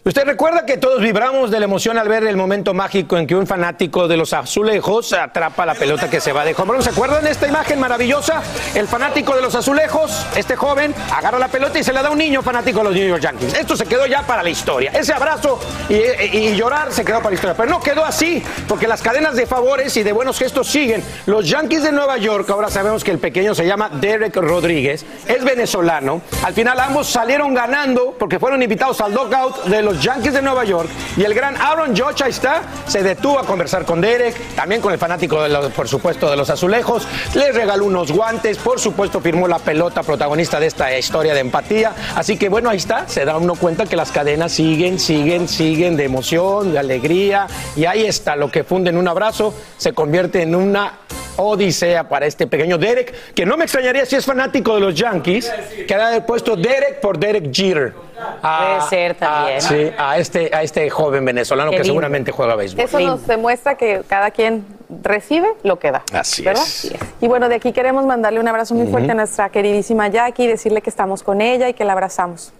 [0.06, 3.36] Usted recuerda que todos vibramos de la emoción al ver el momento mágico en que
[3.38, 6.82] un fanático de los azulejos atrapa la pelota que se va de home.
[6.82, 8.42] ¿Se acuerdan de esta imagen maravillosa?
[8.76, 12.12] El fanático de los azulejos, este joven, agarra la pelota y se la da a
[12.12, 13.54] un niño fanático de los New York Yankees.
[13.54, 14.92] Esto se quedó ya para la historia.
[14.92, 15.96] Ese abrazo y,
[16.38, 17.56] y- llorar se quedó para la historia.
[17.56, 21.02] Pero no quedó así, porque las cadenas de favores y de buenos gestos siguen.
[21.28, 25.44] Los Yankees de Nueva York, ahora sabemos que el pequeño se llama Derek Rodríguez, es
[25.46, 26.20] venezolano.
[26.44, 30.64] Al final ambos salieron ganando porque fueron invitados al dogout de los Yankees de Nueva
[30.64, 34.82] York y el gran Aaron Judge ahí está, se detuvo a conversar con Derek, también
[34.82, 38.80] con el fanático de los, por supuesto de los azulejos, le regaló unos guantes, por
[38.80, 43.08] supuesto firmó la pelota protagonista de esta historia de empatía, así que bueno, ahí está,
[43.08, 47.86] se da uno cuenta que las cadenas siguen, siguen, siguen de emoción, de alegría y
[47.86, 50.94] ahí está, lo que funde en un abrazo se convierte en una
[51.38, 55.52] odisea para este pequeño Derek, que no me extrañaría si es fanático de los Yankees,
[55.88, 57.93] que ha puesto Derek por Derek Jeter.
[58.41, 59.58] Puede ser también.
[59.58, 61.93] a- sí, a este, a este joven venezolano Qué que lindo.
[61.93, 62.86] seguramente juega béisbol.
[62.86, 64.65] Eso nos demuestra que cada quien
[65.02, 66.04] recibe lo que da.
[66.13, 66.63] Así ¿verdad?
[66.63, 66.91] es.
[67.19, 70.82] Y bueno, de aquí queremos mandarle un abrazo muy fuerte a nuestra queridísima Jackie, decirle
[70.82, 72.54] que estamos con ella y que la abrazamos.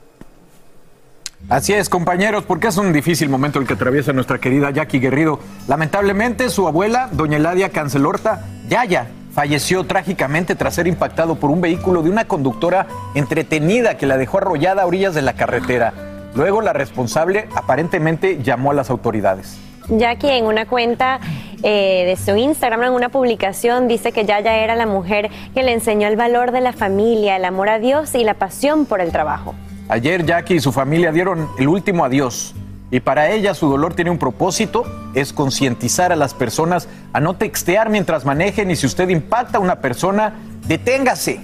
[1.50, 5.40] Así es, compañeros, porque es un difícil momento el que atraviesa nuestra querida Jackie Guerrido.
[5.68, 12.02] Lamentablemente, su abuela, doña Eladia Cancelorta, Yaya, falleció trágicamente tras ser impactado por un vehículo
[12.02, 15.94] de una conductora entretenida que la dejó arrollada a orillas de la carretera.
[16.34, 19.60] Luego, la responsable aparentemente llamó a las autoridades.
[19.90, 21.20] Jackie en una cuenta
[21.62, 25.74] eh, de su Instagram, en una publicación, dice que Yaya era la mujer que le
[25.74, 29.12] enseñó el valor de la familia, el amor a Dios y la pasión por el
[29.12, 29.56] trabajo.
[29.90, 32.56] Ayer Jackie y su familia dieron el último adiós
[32.90, 37.36] y para ella su dolor tiene un propósito, es concientizar a las personas a no
[37.36, 40.36] textear mientras manejen y si usted impacta a una persona,
[40.68, 41.42] deténgase,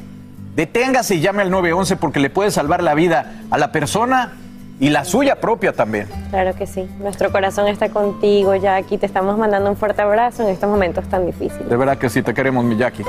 [0.56, 4.34] deténgase y llame al 911 porque le puede salvar la vida a la persona
[4.80, 6.08] y la suya propia también.
[6.30, 6.88] Claro que sí.
[7.00, 8.98] Nuestro corazón está contigo, Jackie.
[8.98, 11.68] Te estamos mandando un fuerte abrazo en estos momentos tan difíciles.
[11.68, 13.04] De verdad que sí te queremos, mi Jackie.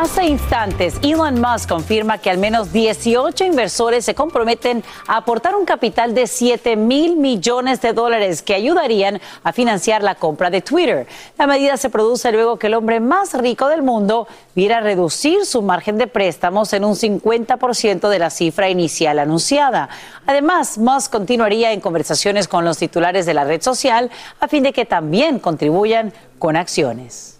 [0.00, 5.66] Hace instantes, Elon Musk confirma que al menos 18 inversores se comprometen a aportar un
[5.66, 11.06] capital de 7 mil millones de dólares que ayudarían a financiar la compra de Twitter.
[11.36, 15.60] La medida se produce luego que el hombre más rico del mundo viera reducir su
[15.60, 19.90] margen de préstamos en un 50% de la cifra inicial anunciada.
[20.26, 24.10] Además, Musk continuaría en conversaciones con los titulares de la red social
[24.40, 27.36] a fin de que también contribuyan con acciones.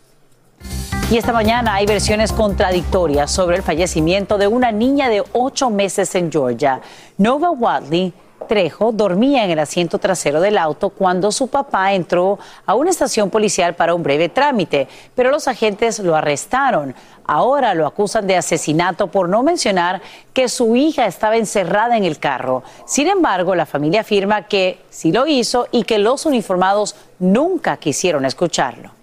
[1.11, 6.15] Y esta mañana hay versiones contradictorias sobre el fallecimiento de una niña de ocho meses
[6.15, 6.81] en Georgia.
[7.19, 8.13] Nova Watley
[8.47, 13.29] Trejo dormía en el asiento trasero del auto cuando su papá entró a una estación
[13.29, 16.95] policial para un breve trámite, pero los agentes lo arrestaron.
[17.27, 20.01] Ahora lo acusan de asesinato por no mencionar
[20.33, 22.63] que su hija estaba encerrada en el carro.
[22.87, 28.25] Sin embargo, la familia afirma que sí lo hizo y que los uniformados nunca quisieron
[28.25, 29.00] escucharlo.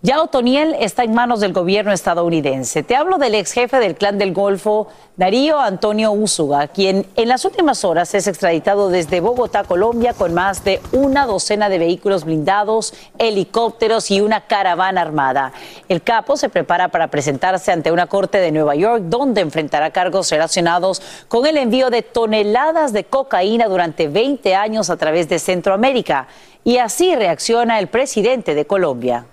[0.00, 2.84] Ya Otoniel está en manos del gobierno estadounidense.
[2.84, 7.44] Te hablo del ex jefe del clan del Golfo, Darío Antonio Úsuga, quien en las
[7.44, 12.94] últimas horas es extraditado desde Bogotá, Colombia, con más de una docena de vehículos blindados,
[13.18, 15.52] helicópteros y una caravana armada.
[15.88, 20.30] El capo se prepara para presentarse ante una corte de Nueva York, donde enfrentará cargos
[20.30, 26.28] relacionados con el envío de toneladas de cocaína durante 20 años a través de Centroamérica.
[26.62, 29.26] Y así reacciona el presidente de Colombia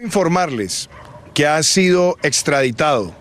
[0.00, 0.88] informarles
[1.34, 3.14] que ha sido extraditado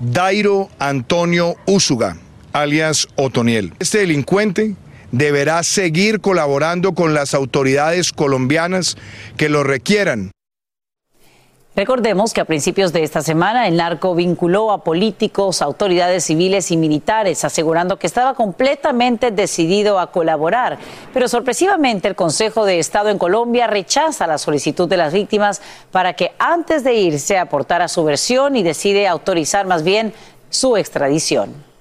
[0.00, 2.16] Dairo Antonio Úsuga,
[2.52, 3.72] alias Otoniel.
[3.78, 4.74] Este delincuente
[5.12, 8.96] deberá seguir colaborando con las autoridades colombianas
[9.36, 10.30] que lo requieran
[11.76, 16.76] Recordemos que a principios de esta semana el narco vinculó a políticos, autoridades civiles y
[16.76, 20.78] militares, asegurando que estaba completamente decidido a colaborar.
[21.12, 25.60] Pero sorpresivamente el Consejo de Estado en Colombia rechaza la solicitud de las víctimas
[25.90, 30.14] para que antes de irse aportara su versión y decide autorizar más bien
[30.50, 31.73] su extradición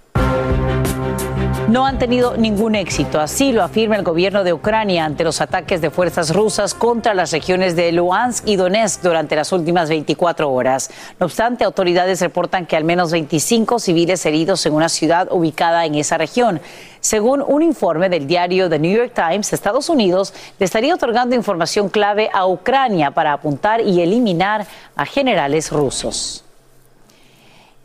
[1.69, 3.19] no han tenido ningún éxito.
[3.19, 7.31] Así lo afirma el gobierno de Ucrania ante los ataques de fuerzas rusas contra las
[7.31, 10.89] regiones de Luhansk y Donetsk durante las últimas 24 horas.
[11.19, 15.95] No obstante, autoridades reportan que al menos 25 civiles heridos en una ciudad ubicada en
[15.95, 16.61] esa región.
[16.99, 21.89] Según un informe del diario The New York Times, Estados Unidos le estaría otorgando información
[21.89, 26.43] clave a Ucrania para apuntar y eliminar a generales rusos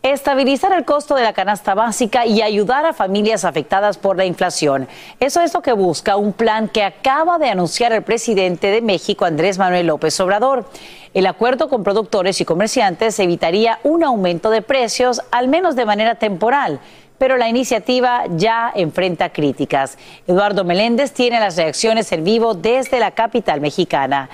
[0.03, 4.89] estabilizar el costo de la canasta básica y ayudar a familias afectadas por la inflación.
[5.19, 9.25] Eso es lo que busca un plan que acaba de anunciar el presidente de México,
[9.25, 10.67] Andrés Manuel López Obrador.
[11.15, 16.15] El acuerdo con productores y comerciantes evitaría un aumento de precios, al menos de manera
[16.15, 16.81] temporal.
[17.19, 19.99] Pero la iniciativa ya enfrenta críticas.
[20.29, 24.31] Eduardo Meléndez tiene las reacciones en vivo desde la capital mexicana.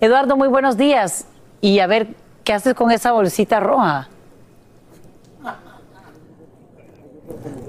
[0.00, 1.26] Eduardo, muy buenos días.
[1.60, 2.06] Y a ver,
[2.44, 4.08] ¿qué haces con esa bolsita roja?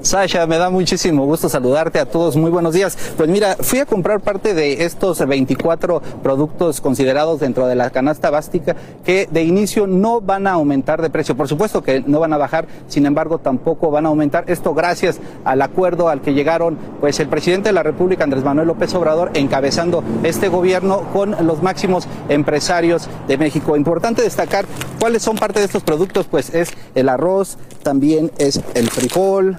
[0.02, 2.36] Sasha, me da muchísimo gusto saludarte a todos.
[2.36, 2.98] Muy buenos días.
[3.18, 8.32] Pues mira, fui a comprar parte de estos 24 productos considerados dentro de la canasta
[8.32, 11.38] básica que de inicio no van a aumentar de precio.
[11.38, 14.46] Por supuesto que no van a bajar, sin embargo tampoco van a aumentar.
[14.48, 18.70] Esto gracias al acuerdo al que llegaron pues el presidente de la República, Andrés Manuel
[18.70, 23.78] López Obrador, encabezando este gobierno con los máximos empresarios de México.
[23.78, 24.66] Importante destacar
[25.00, 29.51] cuáles son parte de estos productos, pues es el arroz, también es el frijol,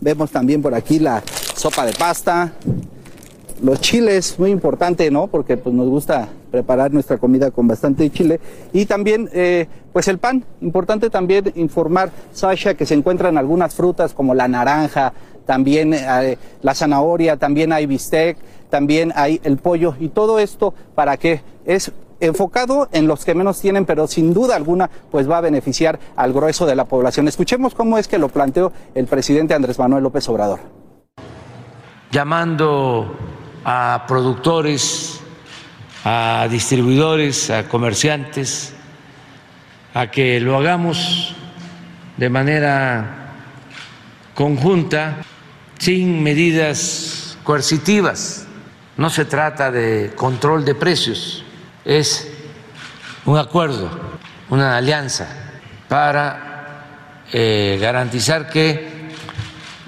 [0.00, 1.22] Vemos también por aquí la
[1.54, 2.52] sopa de pasta,
[3.62, 5.26] los chiles, muy importante, ¿no?
[5.26, 8.40] Porque pues nos gusta preparar nuestra comida con bastante chile.
[8.72, 10.44] Y también, eh, pues el pan.
[10.60, 15.12] Importante también informar, Sasha, que se encuentran algunas frutas como la naranja,
[15.46, 18.36] también eh, la zanahoria, también hay bistec,
[18.68, 19.94] también hay el pollo.
[19.98, 24.56] Y todo esto para que es enfocado en los que menos tienen, pero sin duda
[24.56, 27.28] alguna pues va a beneficiar al grueso de la población.
[27.28, 30.60] Escuchemos cómo es que lo planteó el presidente Andrés Manuel López Obrador.
[32.10, 33.16] Llamando
[33.64, 35.20] a productores,
[36.04, 38.72] a distribuidores, a comerciantes,
[39.92, 41.34] a que lo hagamos
[42.16, 43.32] de manera
[44.34, 45.22] conjunta,
[45.78, 48.46] sin medidas coercitivas.
[48.96, 51.44] No se trata de control de precios,
[51.86, 52.28] es
[53.24, 53.88] un acuerdo,
[54.50, 55.28] una alianza
[55.88, 59.12] para eh, garantizar que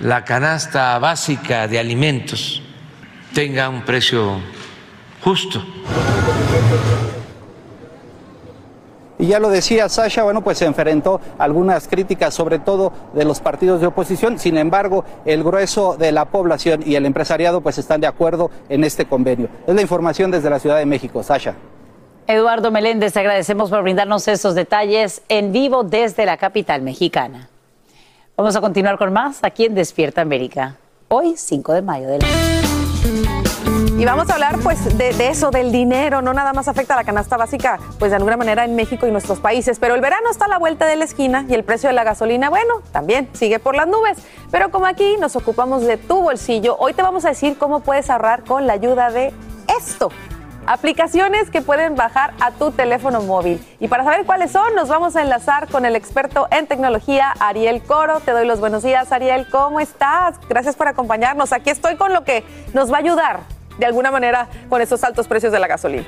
[0.00, 2.62] la canasta básica de alimentos
[3.34, 4.38] tenga un precio
[5.22, 5.62] justo.
[9.20, 13.24] Y ya lo decía Sasha, bueno, pues se enfrentó a algunas críticas, sobre todo de
[13.24, 14.38] los partidos de oposición.
[14.38, 18.84] Sin embargo, el grueso de la población y el empresariado pues están de acuerdo en
[18.84, 19.48] este convenio.
[19.66, 21.24] Es la información desde la Ciudad de México.
[21.24, 21.56] Sasha.
[22.28, 27.48] Eduardo Meléndez, te agradecemos por brindarnos estos detalles en vivo desde la capital mexicana.
[28.36, 30.76] Vamos a continuar con más aquí en Despierta América.
[31.08, 32.20] Hoy, 5 de mayo del
[33.98, 36.96] Y vamos a hablar pues de, de, eso, del dinero, no nada más afecta a
[36.98, 40.28] la canasta básica, pues de alguna manera en México y nuestros países, pero el verano
[40.30, 43.30] está a la vuelta de la esquina y el precio de la gasolina, bueno, también
[43.32, 44.18] sigue por las nubes,
[44.50, 48.10] pero como aquí nos ocupamos de tu bolsillo, hoy te vamos a decir cómo puedes
[48.10, 49.32] ahorrar con la ayuda de
[49.78, 50.10] esto.
[50.68, 53.58] Aplicaciones que pueden bajar a tu teléfono móvil.
[53.80, 57.80] Y para saber cuáles son, nos vamos a enlazar con el experto en tecnología, Ariel
[57.80, 58.20] Coro.
[58.20, 59.46] Te doy los buenos días, Ariel.
[59.50, 60.38] ¿Cómo estás?
[60.46, 61.54] Gracias por acompañarnos.
[61.54, 62.44] Aquí estoy con lo que
[62.74, 63.40] nos va a ayudar
[63.78, 66.04] de alguna manera con esos altos precios de la gasolina.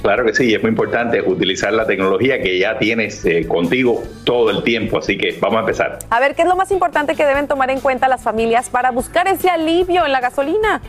[0.00, 4.48] Claro que sí, es muy importante utilizar la tecnología que ya tienes eh, contigo todo
[4.48, 5.98] el tiempo, así que vamos a empezar.
[6.08, 8.90] A ver, ¿qué es lo más importante que deben tomar en cuenta las familias para
[8.92, 10.80] buscar ese alivio en la gasolina?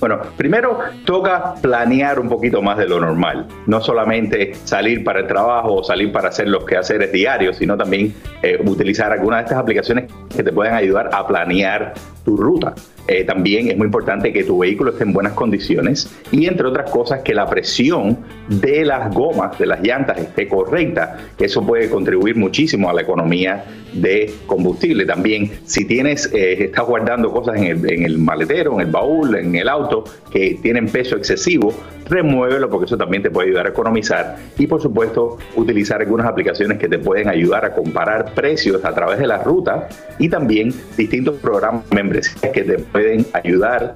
[0.00, 3.46] Bueno, primero toca planear un poquito más de lo normal.
[3.66, 8.14] No solamente salir para el trabajo o salir para hacer los quehaceres diarios, sino también
[8.42, 11.94] eh, utilizar algunas de estas aplicaciones que te pueden ayudar a planear
[12.28, 12.74] tu ruta.
[13.10, 16.90] Eh, también es muy importante que tu vehículo esté en buenas condiciones y entre otras
[16.90, 18.18] cosas que la presión
[18.48, 23.64] de las gomas, de las llantas esté correcta, eso puede contribuir muchísimo a la economía
[23.94, 25.06] de combustible.
[25.06, 29.70] También si tienes, eh, estás guardando cosas en el, maletero, en el baúl, en el
[29.70, 31.72] auto que tienen peso excesivo,
[32.10, 36.78] remuévelo porque eso también te puede ayudar a economizar y por supuesto utilizar algunas aplicaciones
[36.78, 41.36] que te pueden ayudar a comparar precios a través de la ruta y también distintos
[41.36, 41.84] programas
[42.52, 43.94] que te pueden ayudar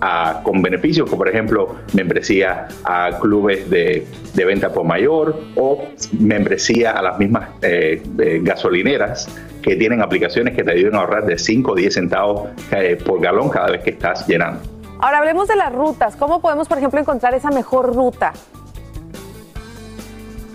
[0.00, 5.84] a, con beneficios, como por ejemplo membresía a clubes de, de venta por mayor o
[6.18, 8.02] membresía a las mismas eh,
[8.42, 9.28] gasolineras
[9.62, 13.20] que tienen aplicaciones que te ayudan a ahorrar de 5 o 10 centavos eh, por
[13.20, 14.60] galón cada vez que estás llenando.
[15.00, 16.16] Ahora hablemos de las rutas.
[16.16, 18.32] ¿Cómo podemos, por ejemplo, encontrar esa mejor ruta?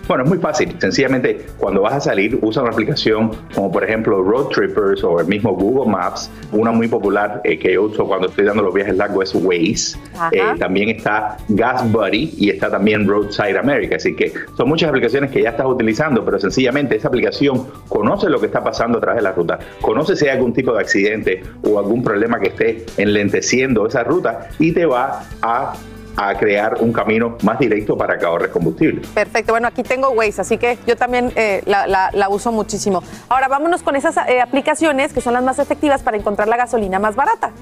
[0.08, 0.74] Bueno, es muy fácil.
[0.78, 5.26] Sencillamente, cuando vas a salir, usa una aplicación como por ejemplo Road Trippers o el
[5.26, 6.30] mismo Google Maps.
[6.52, 9.98] Una muy popular eh, que yo uso cuando estoy dando los viajes largos es Waze.
[10.32, 13.96] Eh, también está Gas Buddy y está también Roadside America.
[13.96, 18.38] Así que son muchas aplicaciones que ya estás utilizando, pero sencillamente esa aplicación conoce lo
[18.38, 21.42] que está pasando a través de la ruta, conoce si hay algún tipo de accidente
[21.64, 25.74] o algún problema que esté enlenteciendo esa ruta y te va a
[26.16, 29.02] a crear un camino más directo para que ahorres combustible.
[29.14, 33.02] Perfecto, bueno, aquí tengo Waze, así que yo también eh, la, uso muchísimo.
[33.28, 36.98] Ahora vámonos con esas eh, aplicaciones que son las más efectivas para encontrar la gasolina
[36.98, 37.52] más barata.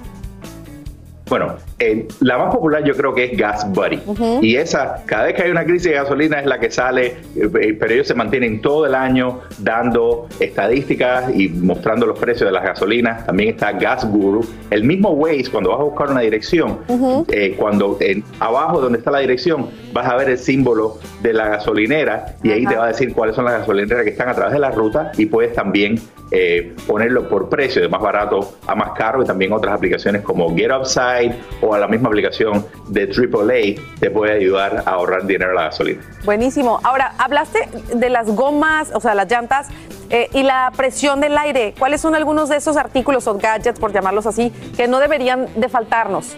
[1.27, 4.01] Bueno, eh, la más popular yo creo que es Gas Buddy.
[4.07, 4.39] Uh -huh.
[4.43, 7.77] Y esa, cada vez que hay una crisis de gasolina es la que sale, eh,
[7.81, 12.62] pero ellos se mantienen todo el año dando estadísticas y mostrando los precios de las
[12.62, 13.25] gasolinas.
[13.25, 14.45] También está Gas Guru.
[14.70, 17.25] El mismo Waze, cuando vas a buscar una dirección, uh -huh.
[17.33, 17.99] eh, cuando
[18.41, 22.66] abajo donde está la dirección, vas a ver el símbolo de la gasolinera y ahí
[22.66, 25.12] te va a decir cuáles son las gasolineras que están a través de la ruta
[25.16, 25.99] y puedes también
[26.31, 30.55] eh, ponerlo por precio, de más barato a más caro, y también otras aplicaciones como
[30.55, 31.13] Get Upside
[31.60, 35.62] o a la misma aplicación de AAA te puede ayudar a ahorrar dinero a la
[35.64, 36.02] gasolina.
[36.24, 36.80] Buenísimo.
[36.82, 39.68] Ahora, hablaste de las gomas, o sea, las llantas
[40.10, 41.74] eh, y la presión del aire.
[41.78, 45.68] ¿Cuáles son algunos de esos artículos o gadgets, por llamarlos así, que no deberían de
[45.68, 46.36] faltarnos?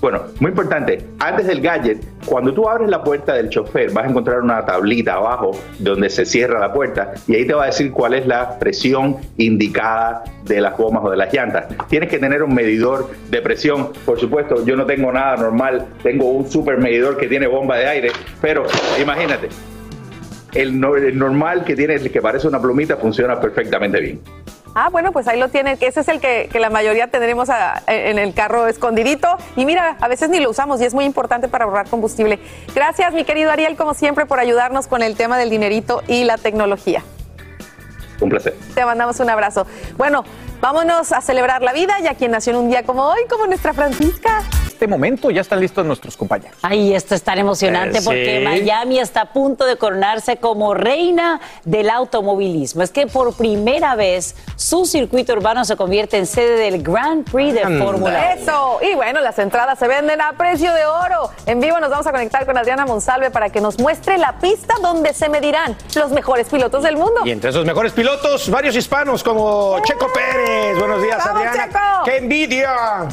[0.00, 4.08] Bueno, muy importante, antes del gadget, cuando tú abres la puerta del chofer, vas a
[4.08, 7.92] encontrar una tablita abajo donde se cierra la puerta y ahí te va a decir
[7.92, 11.66] cuál es la presión indicada de las gomas o de las llantas.
[11.88, 13.90] Tienes que tener un medidor de presión.
[14.06, 17.86] Por supuesto, yo no tengo nada normal, tengo un super medidor que tiene bomba de
[17.86, 18.64] aire, pero
[18.98, 19.50] imagínate,
[20.54, 24.20] el, normal que tiene, que parece una plumita, funciona perfectamente bien.
[24.74, 25.76] Ah, bueno, pues ahí lo tienen.
[25.80, 29.28] Ese es el que, que la mayoría tendremos a, en el carro escondidito.
[29.56, 32.38] Y mira, a veces ni lo usamos y es muy importante para ahorrar combustible.
[32.74, 36.36] Gracias, mi querido Ariel, como siempre, por ayudarnos con el tema del dinerito y la
[36.36, 37.02] tecnología.
[38.20, 38.54] Un placer.
[38.74, 39.66] Te mandamos un abrazo.
[39.96, 40.24] Bueno,
[40.60, 43.46] vámonos a celebrar la vida y a quien nació en un día como hoy, como
[43.46, 44.42] nuestra Francisca.
[44.80, 46.56] Este momento ya están listos nuestros compañeros.
[46.62, 48.44] Ay, esto es tan emocionante eh, porque sí.
[48.44, 52.82] Miami está a punto de coronarse como reina del automovilismo.
[52.82, 57.52] Es que por primera vez su circuito urbano se convierte en sede del Grand Prix
[57.52, 58.32] de Fórmula.
[58.32, 58.78] Eso.
[58.80, 61.30] Y bueno, las entradas se venden a precio de oro.
[61.44, 64.76] En vivo nos vamos a conectar con Adriana Monsalve para que nos muestre la pista
[64.80, 67.20] donde se medirán los mejores pilotos del mundo.
[67.26, 69.82] Y entre esos mejores pilotos, varios hispanos como ¡Eh!
[69.84, 70.78] Checo Pérez.
[70.78, 71.66] Buenos días, ¡Vamos, Adriana.
[71.66, 72.04] Checo!
[72.06, 73.08] ¡Qué envidia!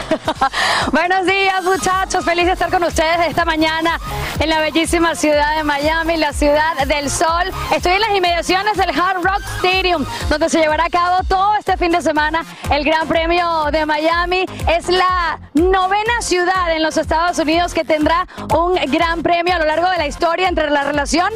[0.92, 2.24] Buenos días, muchachos.
[2.24, 3.98] Feliz de estar con ustedes esta mañana
[4.38, 7.50] en la bellísima ciudad de Miami, la ciudad del sol.
[7.74, 11.76] Estoy en las inmediaciones del Hard Rock Stadium, donde se llevará a cabo todo este
[11.76, 14.46] fin de semana el Gran Premio de Miami.
[14.68, 19.66] Es la novena ciudad en los Estados Unidos que tendrá un gran premio a lo
[19.66, 21.32] largo de la historia entre la relación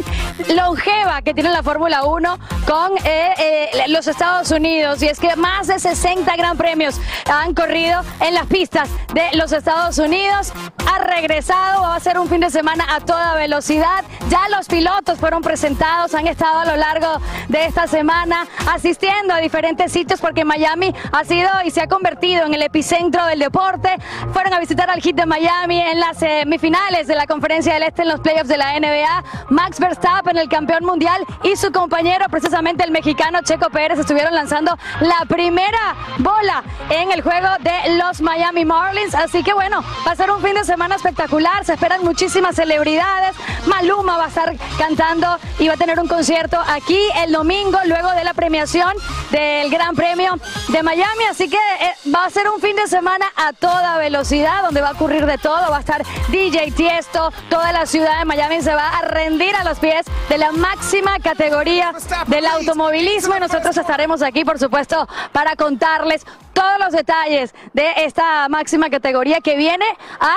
[0.54, 5.02] longeva que tiene la Fórmula 1 con eh, eh, los Estados Unidos.
[5.02, 7.00] Y es que más de 60 gran premios
[7.30, 10.52] han corrido en pistas de los Estados Unidos.
[10.86, 14.04] Ha regresado, va a ser un fin de semana a toda velocidad.
[14.30, 19.38] Ya los pilotos fueron presentados, han estado a lo largo de esta semana asistiendo a
[19.38, 23.96] diferentes sitios porque Miami ha sido y se ha convertido en el epicentro del deporte.
[24.32, 28.02] Fueron a visitar al Hit de Miami en las semifinales de la Conferencia del Este
[28.02, 29.24] en los playoffs de la NBA.
[29.50, 34.76] Max Verstappen, el campeón mundial, y su compañero, precisamente el mexicano Checo Pérez, estuvieron lanzando
[35.00, 39.14] la primera bola en el juego de los Miami Marlins.
[39.14, 41.64] Así que bueno, va a ser un fin de semana espectacular.
[41.64, 43.36] Se esperan muchísimas celebridades.
[43.66, 48.10] Maluma va a estar cantando y va a tener un concierto aquí el domingo, luego
[48.12, 48.92] de la premiación
[49.30, 51.24] del Gran Premio de Miami.
[51.30, 54.88] Así que eh, va a ser un fin de semana a toda velocidad, donde va
[54.88, 55.70] a ocurrir de todo.
[55.70, 59.64] Va a estar DJ Tiesto, toda la ciudad de Miami se va a rendir a
[59.64, 61.92] los pies de la máxima categoría
[62.26, 68.25] del automovilismo y nosotros estaremos aquí, por supuesto, para contarles todos los detalles de esta
[68.48, 69.86] máxima categoría que viene
[70.20, 70.34] a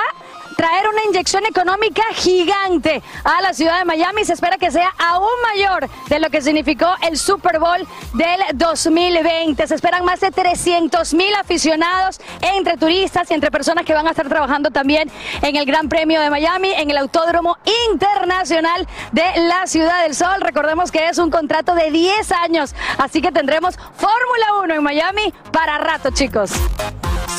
[0.60, 4.26] traer una inyección económica gigante a la ciudad de Miami.
[4.26, 9.66] Se espera que sea aún mayor de lo que significó el Super Bowl del 2020.
[9.66, 14.10] Se esperan más de 300 mil aficionados entre turistas y entre personas que van a
[14.10, 15.10] estar trabajando también
[15.44, 17.58] en el Gran Premio de Miami, en el Autódromo
[17.94, 20.42] Internacional de la Ciudad del Sol.
[20.42, 25.34] Recordemos que es un contrato de 10 años, así que tendremos Fórmula 1 en Miami
[25.54, 26.52] para rato, chicos.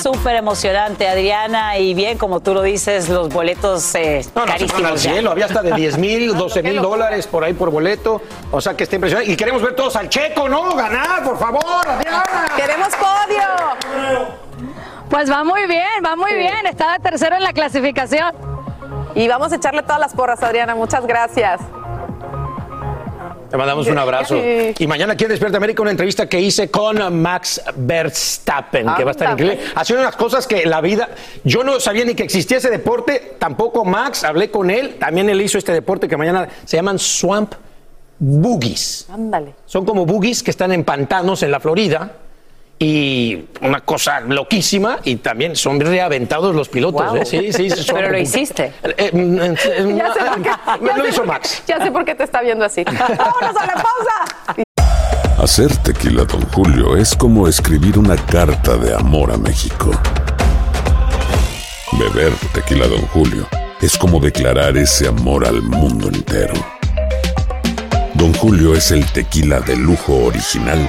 [0.03, 4.83] Súper emocionante, Adriana, y bien, como tú lo dices, los boletos eh, No, no, carísimos.
[4.91, 8.23] al cielo, había hasta de 10 mil, 12 mil dólares por ahí por boleto.
[8.51, 9.31] O sea que está impresionante.
[9.33, 10.75] Y queremos ver todos al checo, ¿no?
[10.75, 12.23] Ganar, por favor, Adriana.
[12.57, 14.29] ¡Queremos podio!
[15.09, 16.67] Pues va muy bien, va muy bien.
[16.67, 18.33] Estaba tercero en la clasificación.
[19.15, 20.75] Y vamos a echarle todas las porras, Adriana.
[20.75, 21.61] Muchas gracias.
[23.51, 24.37] Te mandamos un abrazo.
[24.79, 29.11] Y mañana aquí en Despierta América una entrevista que hice con Max Verstappen, que va
[29.11, 29.59] a estar increíble.
[29.75, 31.09] Haciendo unas cosas que la vida,
[31.43, 35.41] yo no sabía ni que existía ese deporte, tampoco Max, hablé con él, también él
[35.41, 37.55] hizo este deporte que mañana se llaman Swamp
[38.21, 39.07] Boogies.
[39.11, 39.55] Ándale.
[39.67, 42.13] Son como boogies que están en pantanos en la Florida.
[42.83, 47.07] Y una cosa loquísima, y también son reaventados los pilotos.
[47.09, 47.16] Wow.
[47.16, 47.26] ¿eh?
[47.26, 48.72] Sí, sí, son- Pero lo hiciste.
[48.83, 50.49] Eh, mm, eh, eh, Ya sé por qué.
[50.87, 51.62] ya Lo sé hizo Max.
[51.66, 52.83] Ya sé por qué te está viendo así.
[52.85, 54.64] ¡Vámonos a la pausa!
[55.43, 59.91] Hacer tequila, Don Julio, es como escribir una carta de amor a México.
[61.93, 63.47] Beber tequila, Don Julio,
[63.83, 66.55] es como declarar ese amor al mundo entero.
[68.14, 70.89] Don Julio es el tequila de lujo original,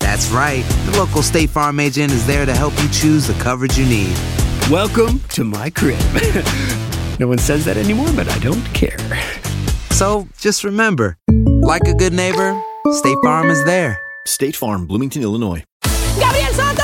[0.00, 0.64] That's right.
[0.86, 4.16] The local State Farm agent is there to help you choose the coverage you need.
[4.70, 5.98] Welcome to my crib.
[7.20, 8.98] no one says that anymore, but I don't care.
[9.90, 11.16] So just remember,
[11.62, 12.60] like a good neighbor,
[12.92, 13.98] State Farm is there.
[14.26, 15.62] State Farm, Bloomington, Illinois.
[16.18, 16.82] Gabriel Soto.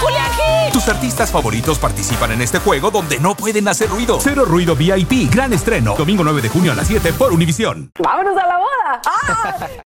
[0.00, 0.72] Julián Gil.
[0.72, 4.18] Tus artistas favoritos participan en este juego donde no pueden hacer ruido.
[4.20, 5.96] Cero Ruido VIP, gran estreno.
[5.96, 7.90] Domingo 9 de junio a las 7 por Univisión.
[7.98, 9.00] ¡Vámonos a la boda!
[9.06, 9.68] ¡Ah!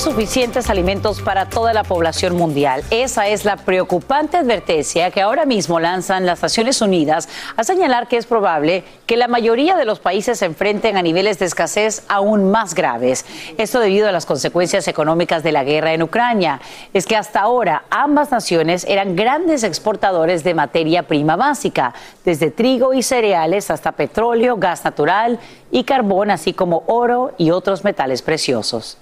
[0.00, 2.82] Suficientes alimentos para toda la población mundial.
[2.88, 8.16] Esa es la preocupante advertencia que ahora mismo lanzan las Naciones Unidas a señalar que
[8.16, 12.50] es probable que la mayoría de los países se enfrenten a niveles de escasez aún
[12.50, 13.26] más graves.
[13.58, 16.62] Esto debido a las consecuencias económicas de la guerra en Ucrania.
[16.94, 21.92] Es que hasta ahora ambas naciones eran grandes exportadores de materia prima básica,
[22.24, 25.38] desde trigo y cereales hasta petróleo, gas natural
[25.70, 28.96] y carbón, así como oro y otros metales preciosos.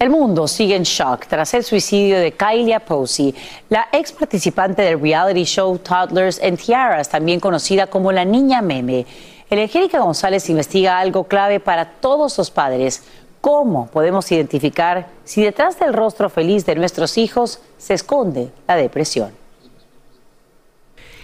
[0.00, 3.34] El mundo sigue en shock tras el suicidio de Kylie Posey,
[3.68, 9.04] la ex participante del reality show Toddlers and Tiaras, también conocida como la niña meme.
[9.50, 13.02] Angélica González investiga algo clave para todos los padres.
[13.42, 19.39] ¿Cómo podemos identificar si detrás del rostro feliz de nuestros hijos se esconde la depresión?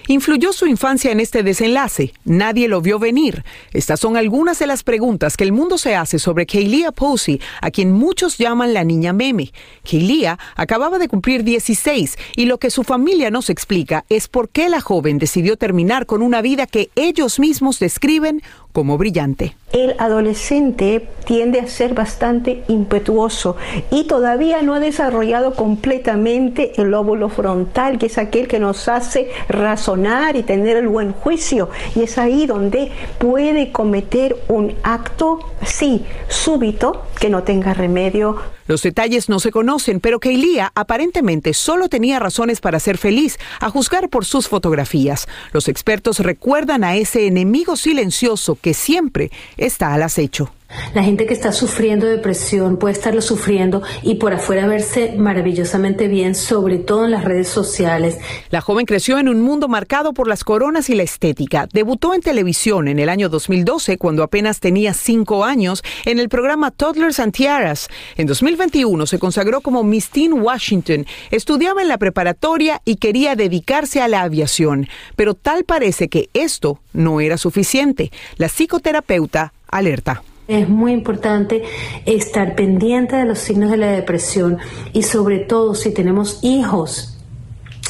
[0.08, 2.12] ¿Influyó su infancia en este desenlace?
[2.24, 3.44] Nadie lo vio venir.
[3.72, 7.72] Estas son algunas de las preguntas que el mundo se hace sobre Kaylia Posey, a
[7.72, 9.52] quien muchos llaman la niña meme.
[9.82, 14.68] Kaylia acababa de cumplir 16 y lo que su familia nos explica es por qué
[14.68, 18.42] la joven decidió terminar con una vida que ellos mismos describen
[18.76, 19.56] como brillante.
[19.72, 23.56] El adolescente tiende a ser bastante impetuoso
[23.90, 29.30] y todavía no ha desarrollado completamente el lóbulo frontal, que es aquel que nos hace
[29.48, 31.70] razonar y tener el buen juicio.
[31.94, 38.55] Y es ahí donde puede cometer un acto, sí, súbito, que no tenga remedio.
[38.66, 43.70] Los detalles no se conocen, pero Keilia aparentemente solo tenía razones para ser feliz, a
[43.70, 45.28] juzgar por sus fotografías.
[45.52, 50.50] Los expertos recuerdan a ese enemigo silencioso que siempre está al acecho.
[50.94, 56.34] La gente que está sufriendo depresión puede estarlo sufriendo y por afuera verse maravillosamente bien,
[56.34, 58.18] sobre todo en las redes sociales.
[58.50, 61.68] La joven creció en un mundo marcado por las coronas y la estética.
[61.72, 66.70] Debutó en televisión en el año 2012 cuando apenas tenía cinco años en el programa
[66.70, 67.88] Toddlers and Tiaras.
[68.16, 71.06] En 2021 se consagró como Miss Teen Washington.
[71.30, 74.88] Estudiaba en la preparatoria y quería dedicarse a la aviación.
[75.14, 78.10] Pero tal parece que esto no era suficiente.
[78.36, 80.22] La psicoterapeuta alerta.
[80.48, 81.64] Es muy importante
[82.04, 84.58] estar pendiente de los signos de la depresión
[84.92, 87.16] y sobre todo si tenemos hijos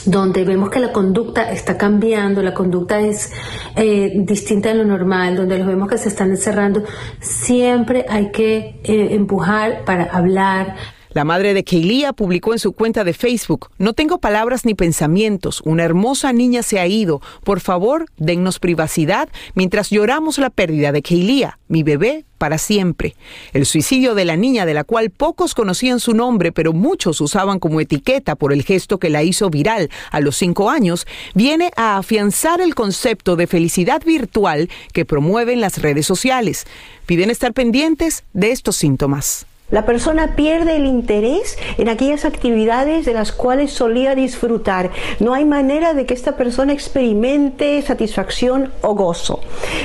[0.06, 3.32] donde vemos que la conducta está cambiando, la conducta es
[3.74, 6.84] eh, distinta de lo normal, donde los vemos que se están encerrando,
[7.20, 10.76] siempre hay que eh, empujar para hablar,
[11.16, 15.62] la madre de Keilia publicó en su cuenta de Facebook, no tengo palabras ni pensamientos,
[15.64, 21.00] una hermosa niña se ha ido, por favor, dennos privacidad mientras lloramos la pérdida de
[21.00, 23.16] Keilia, mi bebé para siempre.
[23.54, 27.60] El suicidio de la niña, de la cual pocos conocían su nombre, pero muchos usaban
[27.60, 31.96] como etiqueta por el gesto que la hizo viral a los cinco años, viene a
[31.96, 36.66] afianzar el concepto de felicidad virtual que promueven las redes sociales.
[37.06, 39.46] Piden estar pendientes de estos síntomas.
[39.68, 44.92] La persona pierde el interés en aquellas actividades de las cuales solía disfrutar.
[45.18, 49.40] No hay manera de que esta persona experimente satisfacción o gozo.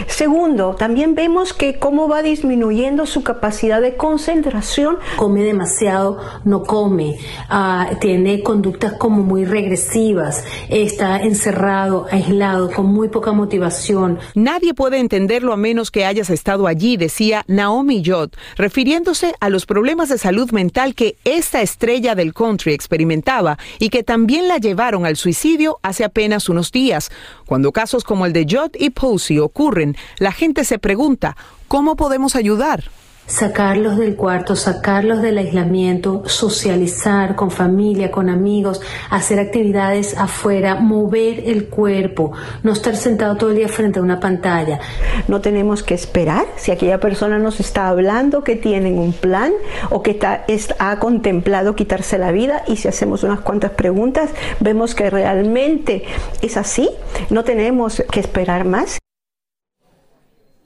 [0.05, 4.99] Segundo, también vemos que cómo va disminuyendo su capacidad de concentración.
[5.15, 7.17] Come demasiado, no come,
[7.49, 14.19] ah, tiene conductas como muy regresivas, está encerrado, aislado, con muy poca motivación.
[14.35, 19.65] Nadie puede entenderlo a menos que hayas estado allí, decía Naomi Judd, refiriéndose a los
[19.71, 25.05] problemas de salud mental que esta estrella del country experimentaba y que también la llevaron
[25.05, 27.09] al suicidio hace apenas unos días.
[27.45, 31.37] Cuando casos como el de Judd y Posey ocurren, la gente se pregunta,
[31.69, 32.83] ¿cómo podemos ayudar?
[33.27, 41.43] Sacarlos del cuarto, sacarlos del aislamiento, socializar con familia, con amigos, hacer actividades afuera, mover
[41.45, 44.79] el cuerpo, no estar sentado todo el día frente a una pantalla.
[45.27, 49.53] No tenemos que esperar si aquella persona nos está hablando que tienen un plan
[49.89, 50.45] o que está,
[50.79, 56.03] ha contemplado quitarse la vida y si hacemos unas cuantas preguntas vemos que realmente
[56.41, 56.89] es así,
[57.29, 58.99] no tenemos que esperar más.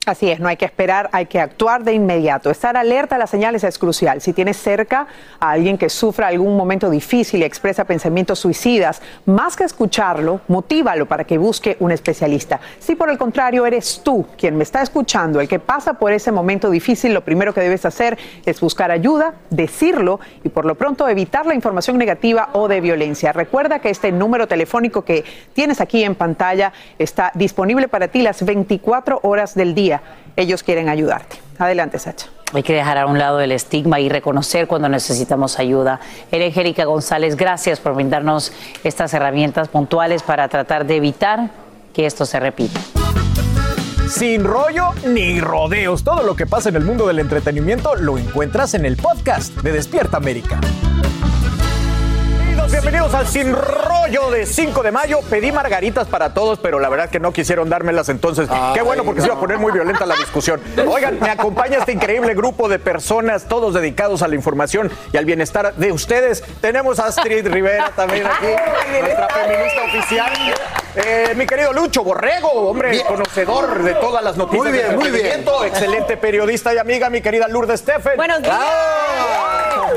[0.06, 2.48] Así es, no hay que esperar, hay que actuar de inmediato.
[2.48, 4.20] Estar alerta a las señales es crucial.
[4.20, 5.08] Si tienes cerca
[5.40, 11.06] a alguien que sufra algún momento difícil y expresa pensamientos suicidas, más que escucharlo, motívalo
[11.06, 12.60] para que busque un especialista.
[12.78, 16.30] Si por el contrario eres tú quien me está escuchando, el que pasa por ese
[16.30, 21.08] momento difícil, lo primero que debes hacer es buscar ayuda, decirlo y por lo pronto
[21.08, 23.32] evitar la información negativa o de violencia.
[23.32, 28.44] Recuerda que este número telefónico que tienes aquí en pantalla está disponible para ti las
[28.44, 29.95] 24 horas del día
[30.36, 31.36] ellos quieren ayudarte.
[31.58, 32.28] Adelante, Sacha.
[32.52, 36.00] Hay que dejar a un lado el estigma y reconocer cuando necesitamos ayuda.
[36.30, 38.52] Angélica González, gracias por brindarnos
[38.84, 41.50] estas herramientas puntuales para tratar de evitar
[41.92, 42.80] que esto se repita.
[44.08, 48.74] Sin rollo ni rodeos, todo lo que pasa en el mundo del entretenimiento lo encuentras
[48.74, 50.60] en el podcast de Despierta América.
[52.70, 55.20] Bienvenidos al Sin Rollo de 5 de mayo.
[55.28, 58.48] Pedí margaritas para todos, pero la verdad que no quisieron dármelas entonces.
[58.72, 60.60] Qué bueno porque se iba a poner muy violenta la discusión.
[60.88, 65.24] Oigan, me acompaña este increíble grupo de personas, todos dedicados a la información y al
[65.24, 66.44] bienestar de ustedes.
[66.60, 68.46] Tenemos a Astrid Rivera también aquí,
[69.00, 70.32] nuestra feminista oficial.
[70.96, 75.44] Eh, mi querido Lucho Borrego, hombre conocedor de todas las noticias muy bien, muy bien.
[75.66, 78.16] excelente periodista y amiga, mi querida Lourdes Steffen.
[78.16, 78.56] Buenos días.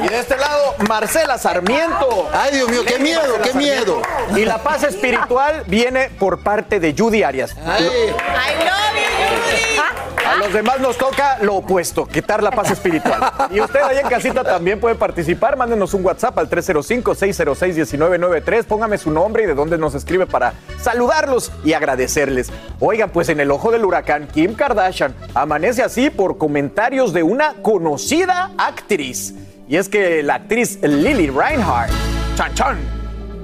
[0.04, 2.30] Y de este lado, Marcela Sarmiento.
[2.34, 4.02] Ay, Dios mío, qué miedo, qué miedo.
[4.36, 7.56] Y la paz espiritual viene por parte de Judy Arias.
[7.66, 7.86] Ay.
[7.86, 9.99] I love you, Judy.
[10.36, 13.34] Los demás nos toca lo opuesto, quitar la paz espiritual.
[13.52, 15.58] Y usted ahí en casita también puede participar.
[15.58, 18.64] Mándenos un WhatsApp al 305-606-1993.
[18.66, 22.52] Póngame su nombre y de dónde nos escribe para saludarlos y agradecerles.
[22.80, 27.56] Oigan, pues en el ojo del huracán, Kim Kardashian amanece así por comentarios de una
[27.62, 29.36] conocida actriz.
[29.68, 31.92] Y es que la actriz Lily Reinhardt,
[32.36, 32.78] chan chan,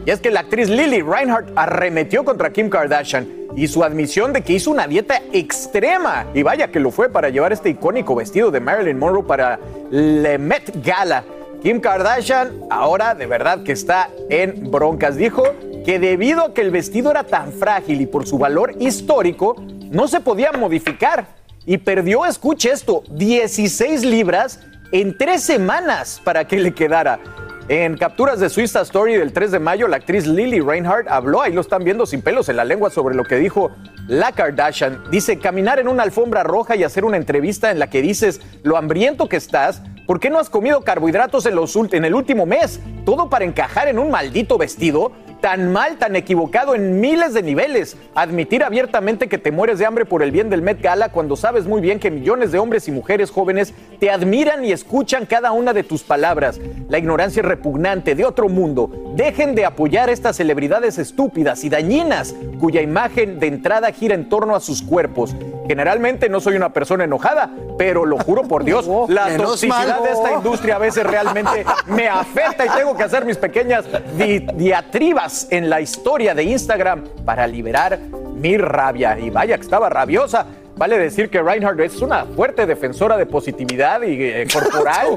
[0.05, 4.41] y es que la actriz Lily Reinhardt arremetió contra Kim Kardashian y su admisión de
[4.41, 8.51] que hizo una dieta extrema, y vaya que lo fue para llevar este icónico vestido
[8.51, 11.24] de Marilyn Monroe para la Met Gala.
[11.62, 15.16] Kim Kardashian ahora de verdad que está en broncas.
[15.16, 15.43] Dijo
[15.86, 19.56] que debido a que el vestido era tan frágil y por su valor histórico,
[19.89, 21.26] no se podía modificar.
[21.66, 24.60] Y perdió, escuche esto, 16 libras
[24.91, 27.20] en tres semanas para que le quedara.
[27.68, 31.41] En capturas de su Insta Story del 3 de mayo, la actriz Lily Reinhardt habló,
[31.41, 33.72] ahí lo están viendo sin pelos en la lengua, sobre lo que dijo
[34.07, 35.01] la Kardashian.
[35.09, 38.78] Dice, caminar en una alfombra roja y hacer una entrevista en la que dices lo
[38.78, 42.45] hambriento que estás, ¿por qué no has comido carbohidratos en, los, ult- en el último
[42.45, 42.80] mes?
[43.06, 45.12] Todo para encajar en un maldito vestido.
[45.41, 47.97] Tan mal, tan equivocado en miles de niveles.
[48.16, 51.68] Admitir abiertamente que te mueres de hambre por el bien del Met Gala cuando sabes
[51.68, 55.74] muy bien que millones de hombres y mujeres jóvenes te admiran y escuchan cada una
[55.74, 56.60] de tus palabras.
[56.89, 58.89] La ignorancia es repugnante de otro mundo.
[59.16, 64.30] Dejen de apoyar a estas celebridades estúpidas y dañinas cuya imagen de entrada gira en
[64.30, 65.36] torno a sus cuerpos.
[65.68, 70.32] Generalmente no soy una persona enojada, pero lo juro por Dios, la toxicidad de esta
[70.34, 73.86] industria a veces realmente me afecta y tengo que hacer mis pequeñas
[74.18, 78.00] di- diatribas en la historia de Instagram para liberar
[78.36, 79.18] mi rabia.
[79.20, 80.46] Y vaya que estaba rabiosa.
[80.78, 85.07] Vale decir que Reinhardt es una fuerte defensora de positividad y eh, corporal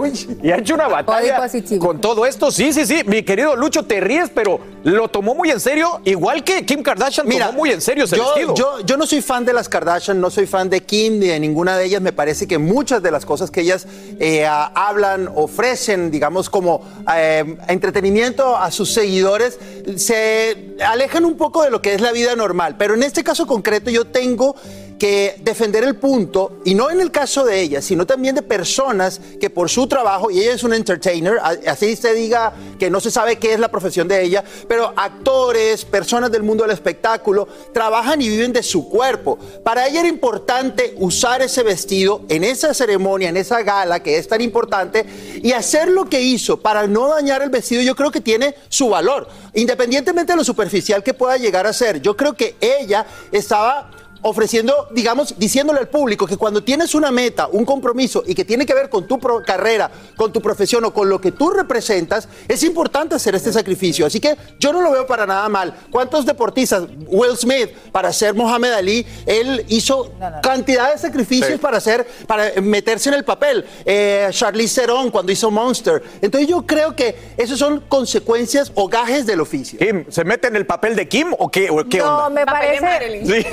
[0.40, 1.48] y ha hecho una batalla
[1.80, 2.52] con todo esto.
[2.52, 3.02] Sí, sí, sí.
[3.06, 7.28] Mi querido Lucho, te ríes, pero lo tomó muy en serio, igual que Kim Kardashian
[7.28, 8.54] tomó muy en serio ese yo, vestido.
[8.54, 11.40] Yo, yo no soy fan de las Kardashian, no soy fan de Kim ni de
[11.40, 12.00] ninguna de ellas.
[12.00, 13.88] Me parece que muchas de las cosas que ellas
[14.20, 16.82] eh, hablan, ofrecen, digamos, como
[17.16, 19.58] eh, entretenimiento a sus seguidores,
[19.96, 22.76] se alejan un poco de lo que es la vida normal.
[22.78, 24.54] Pero en este caso concreto yo tengo
[24.98, 29.20] que defender el punto, y no en el caso de ella, sino también de personas
[29.40, 33.10] que por su trabajo, y ella es una entertainer, así se diga que no se
[33.10, 38.20] sabe qué es la profesión de ella, pero actores, personas del mundo del espectáculo, trabajan
[38.20, 39.38] y viven de su cuerpo.
[39.62, 44.26] Para ella era importante usar ese vestido en esa ceremonia, en esa gala que es
[44.26, 45.06] tan importante,
[45.42, 48.88] y hacer lo que hizo para no dañar el vestido, yo creo que tiene su
[48.88, 52.02] valor, independientemente de lo superficial que pueda llegar a ser.
[52.02, 53.90] Yo creo que ella estaba
[54.22, 58.66] ofreciendo, digamos, diciéndole al público que cuando tienes una meta, un compromiso y que tiene
[58.66, 62.28] que ver con tu pro- carrera, con tu profesión o con lo que tú representas,
[62.48, 64.06] es importante hacer este sacrificio.
[64.06, 65.74] Así que yo no lo veo para nada mal.
[65.90, 66.84] ¿Cuántos deportistas?
[67.06, 70.12] Will Smith, para ser Mohamed Ali, él hizo
[70.42, 73.64] cantidad de sacrificios para hacer, para meterse en el papel.
[73.84, 76.02] Eh, Charlize Theron cuando hizo Monster.
[76.20, 79.78] Entonces yo creo que esas son consecuencias o gajes del oficio.
[79.78, 82.30] Kim, ¿se mete en el papel de Kim o qué, o qué No, onda?
[82.40, 83.24] me parece.
[83.26, 83.46] Sí.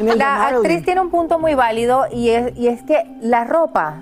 [0.16, 3.96] La actriz tiene un punto muy válido y es, y es que la ropa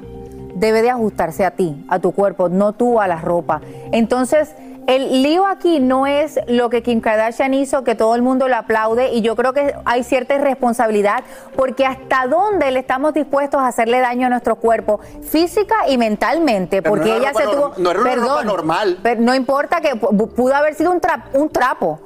[0.54, 3.60] debe de ajustarse a ti, a tu cuerpo, no tú a la ropa.
[3.92, 4.54] Entonces,
[4.86, 8.56] el lío aquí no es lo que Kim Kardashian hizo, que todo el mundo le
[8.56, 11.22] aplaude, y yo creo que hay cierta irresponsabilidad,
[11.56, 16.82] porque hasta dónde le estamos dispuestos a hacerle daño a nuestro cuerpo, física y mentalmente,
[16.82, 17.72] Pero no porque era ella ropa se tuvo.
[17.78, 18.98] no era una ropa perdón, normal.
[19.02, 22.00] pero no importa que pu- pudo haber sido un, tra- un trapo.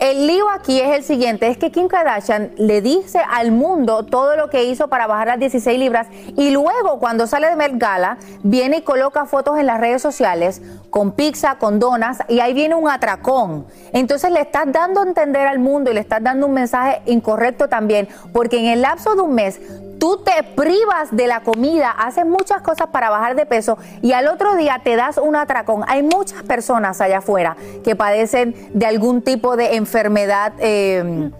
[0.00, 4.36] El lío aquí es el siguiente, es que Kim Kardashian le dice al mundo todo
[4.36, 8.18] lo que hizo para bajar las 16 libras y luego cuando sale de Met Gala
[8.42, 12.74] viene y coloca fotos en las redes sociales con pizza, con donas y ahí viene
[12.74, 13.66] un atracón.
[13.92, 17.68] Entonces le estás dando a entender al mundo y le estás dando un mensaje incorrecto
[17.68, 19.60] también, porque en el lapso de un mes
[20.02, 24.26] tú te privas de la comida, haces muchas cosas para bajar de peso y al
[24.26, 25.84] otro día te das un atracón.
[25.86, 30.54] Hay muchas personas allá afuera que padecen de algún tipo de enfermedad.
[30.58, 31.30] eh,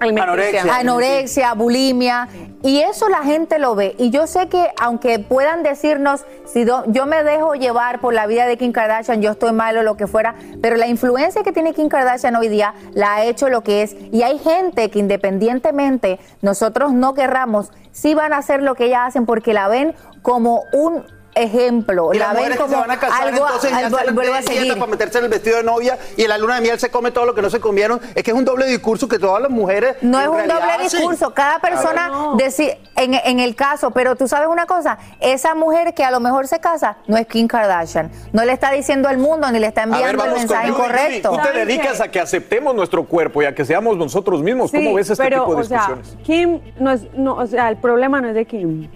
[0.00, 0.74] Anorexia.
[0.76, 2.28] anorexia, bulimia,
[2.62, 3.94] y eso la gente lo ve.
[3.98, 8.26] Y yo sé que aunque puedan decirnos, si do- yo me dejo llevar por la
[8.26, 11.52] vida de Kim Kardashian, yo estoy mal o lo que fuera, pero la influencia que
[11.52, 13.96] tiene Kim Kardashian hoy día la ha hecho lo que es.
[14.12, 19.00] Y hay gente que independientemente nosotros no querramos, sí van a hacer lo que ellas
[19.08, 21.04] hacen porque la ven como un
[21.38, 24.10] ejemplo, Y la las ven como se van a casar, algo, entonces ya algo- se
[24.12, 24.74] vuelvo a seguir.
[24.78, 27.10] para meterse en el vestido de novia y en la luna de miel se come
[27.10, 28.00] todo lo que no se comieron.
[28.14, 29.96] Es que es un doble discurso que todas las mujeres.
[30.02, 30.98] No es un doble hacen.
[30.98, 31.32] discurso.
[31.34, 36.04] Cada persona deci- en, en el caso, pero tú sabes una cosa, esa mujer que
[36.04, 38.10] a lo mejor se casa no es Kim Kardashian.
[38.32, 40.68] No le está diciendo al mundo ni le está A ver, enviando el mensaje.
[40.68, 44.70] Yuri, Tú te dedicas a que aceptemos nuestro cuerpo y a que seamos nosotros mismos.
[44.70, 46.16] ¿Cómo ves este pero, tipo de o sea, discusiones?
[46.24, 48.90] Kim no es, no, o sea, el problema no es de Kim.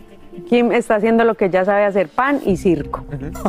[0.48, 3.04] Kim está haciendo lo que ya sabe hacer, pan y circo.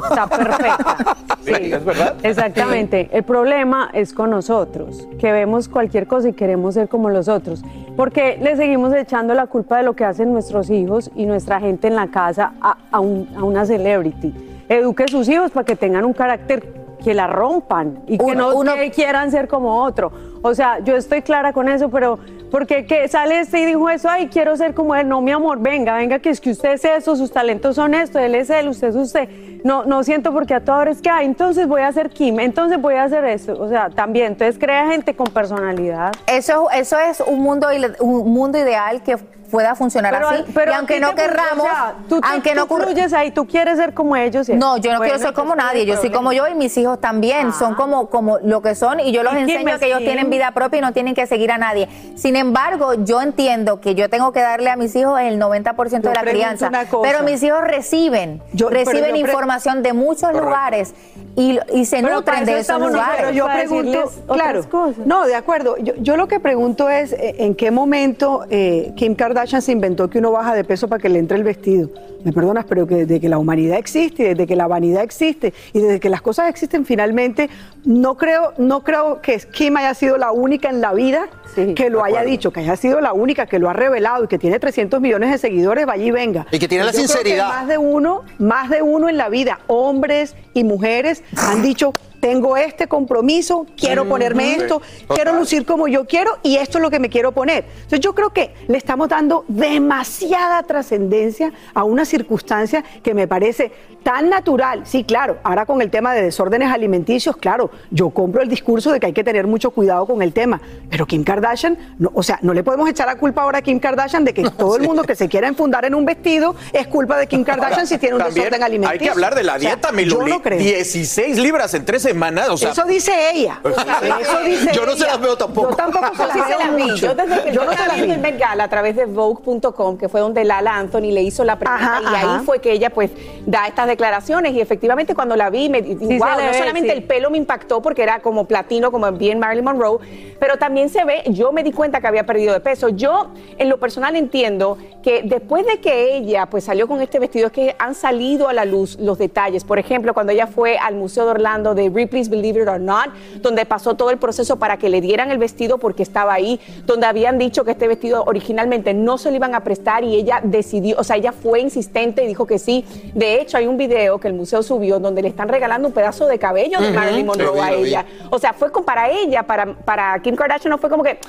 [0.09, 0.97] Está perfecta.
[1.43, 2.15] Sí, es verdad.
[2.23, 3.09] Exactamente.
[3.11, 7.61] El problema es con nosotros, que vemos cualquier cosa y queremos ser como los otros.
[7.97, 11.89] Porque le seguimos echando la culpa de lo que hacen nuestros hijos y nuestra gente
[11.89, 14.33] en la casa a, a un- a una celebrity.
[14.69, 16.65] Eduque sus hijos para que tengan un carácter
[17.03, 20.13] que la rompan y que no que quieran ser como otro.
[20.41, 22.19] O sea, yo estoy clara con eso, pero
[22.53, 25.07] porque que sale este y dijo eso, ay, quiero ser como él.
[25.09, 28.19] No, mi amor, venga, venga, que es que usted es eso, sus talentos son esto,
[28.19, 29.27] él es él, usted es usted.
[29.63, 32.39] No, no siento porque a toda hora es que, ay, entonces voy a ser Kim,
[32.39, 33.59] entonces voy a hacer esto.
[33.59, 36.11] O sea, también, entonces crea gente con personalidad.
[36.27, 37.69] Eso, eso es un mundo,
[38.01, 39.17] un mundo ideal que
[39.53, 40.43] pueda funcionar Pero, así.
[40.51, 43.45] pero y aunque no querramos, o sea, tú, te- aunque no tú fluyes ahí, tú
[43.45, 44.49] quieres ser como ellos.
[44.49, 47.53] No, yo no quiero ser como nadie, yo soy como yo y mis hijos también,
[47.53, 50.31] son como, como lo que son y yo los ¿Y quién enseño que ellos tienen
[50.31, 51.87] vida propia y no tienen que seguir a nadie.
[52.15, 56.01] Sin embargo, yo entiendo que yo tengo que darle a mis hijos el 90% de
[56.01, 57.07] Yo la pregunto crianza, una cosa.
[57.11, 60.95] pero mis hijos reciben, Yo- reciben información de muchos lugares
[61.35, 63.15] y, y se Pero nutren de eso esos lugares.
[63.17, 65.05] Pero yo pregunto, claro, cosas.
[65.05, 65.77] no, de acuerdo.
[65.77, 70.09] Yo, yo lo que pregunto es, eh, ¿en qué momento eh, Kim Kardashian se inventó
[70.09, 71.89] que uno baja de peso para que le entre el vestido?
[72.23, 75.79] Me perdonas, pero que desde que la humanidad existe, desde que la vanidad existe y
[75.79, 77.49] desde que las cosas existen finalmente,
[77.85, 81.27] no creo, no creo que Kim haya sido la única en la vida
[81.75, 84.39] que lo haya dicho, que haya sido la única que lo ha revelado y que
[84.39, 86.47] tiene 300 millones de seguidores, vaya y venga.
[86.51, 87.47] Y que tiene la Yo creo que sinceridad.
[87.47, 92.55] más de uno, más de uno en la vida, hombres y mujeres, han dicho, tengo
[92.55, 95.15] este compromiso, quiero ponerme esto, total.
[95.17, 97.65] quiero lucir como yo quiero y esto es lo que me quiero poner.
[97.75, 103.73] Entonces yo creo que le estamos dando demasiada trascendencia a una circunstancia que me parece
[104.03, 104.83] tan natural.
[104.85, 109.01] Sí, claro, ahora con el tema de desórdenes alimenticios, claro, yo compro el discurso de
[109.01, 112.39] que hay que tener mucho cuidado con el tema, pero Kim Kardashian, no, o sea,
[112.41, 115.03] no le podemos echar la culpa ahora a Kim Kardashian de que todo el mundo
[115.03, 118.15] que se quiera enfundar en un vestido es culpa de Kim Kardashian Ahora, si tiene
[118.15, 118.91] un desorden alimenticio.
[118.91, 120.59] Hay que hablar de la O sea, dieta, mi yo no creo.
[120.59, 122.49] 16 libras en tres semanas.
[122.49, 123.59] O sea, Eso dice ella.
[123.63, 123.71] Sí.
[124.21, 125.69] Eso dice Yo no se las veo tampoco.
[125.71, 126.83] Yo tampoco se Yo las sí se veo las vi.
[126.83, 126.95] mucho.
[127.07, 128.11] Yo desde que Yo no se estaba las vi.
[128.11, 131.57] el Met Gala a través de Vogue.com, que fue donde Lala Anthony le hizo la
[131.59, 132.35] pregunta Ajá, y ajá.
[132.39, 133.11] ahí fue que ella pues
[133.45, 136.89] da estas declaraciones y efectivamente cuando la vi me di- se wow, no ve, solamente
[136.91, 136.95] sí.
[136.97, 139.99] el pelo me impactó porque era como platino como bien Marilyn Monroe,
[140.39, 142.89] pero también se ve, yo me di cuenta que había perdido de peso.
[142.89, 147.47] Yo en lo personal entiendo que después de que ella pues salió con este vestido
[147.47, 149.63] es que han salido a la luz los detalles.
[149.63, 153.09] Por ejemplo, cuando ella fue al Museo de Orlando de Ripley's Believe It or Not,
[153.41, 157.05] donde pasó todo el proceso para que le dieran el vestido porque estaba ahí, donde
[157.05, 160.97] habían dicho que este vestido originalmente no se lo iban a prestar y ella decidió,
[160.99, 162.85] o sea, ella fue insistente y dijo que sí.
[163.13, 166.27] De hecho, hay un video que el museo subió donde le están regalando un pedazo
[166.27, 166.91] de cabello de.
[166.91, 168.05] Marilyn Monroe a ella.
[168.29, 171.19] O sea, fue con, para ella, para, para Kim Kardashian no fue como que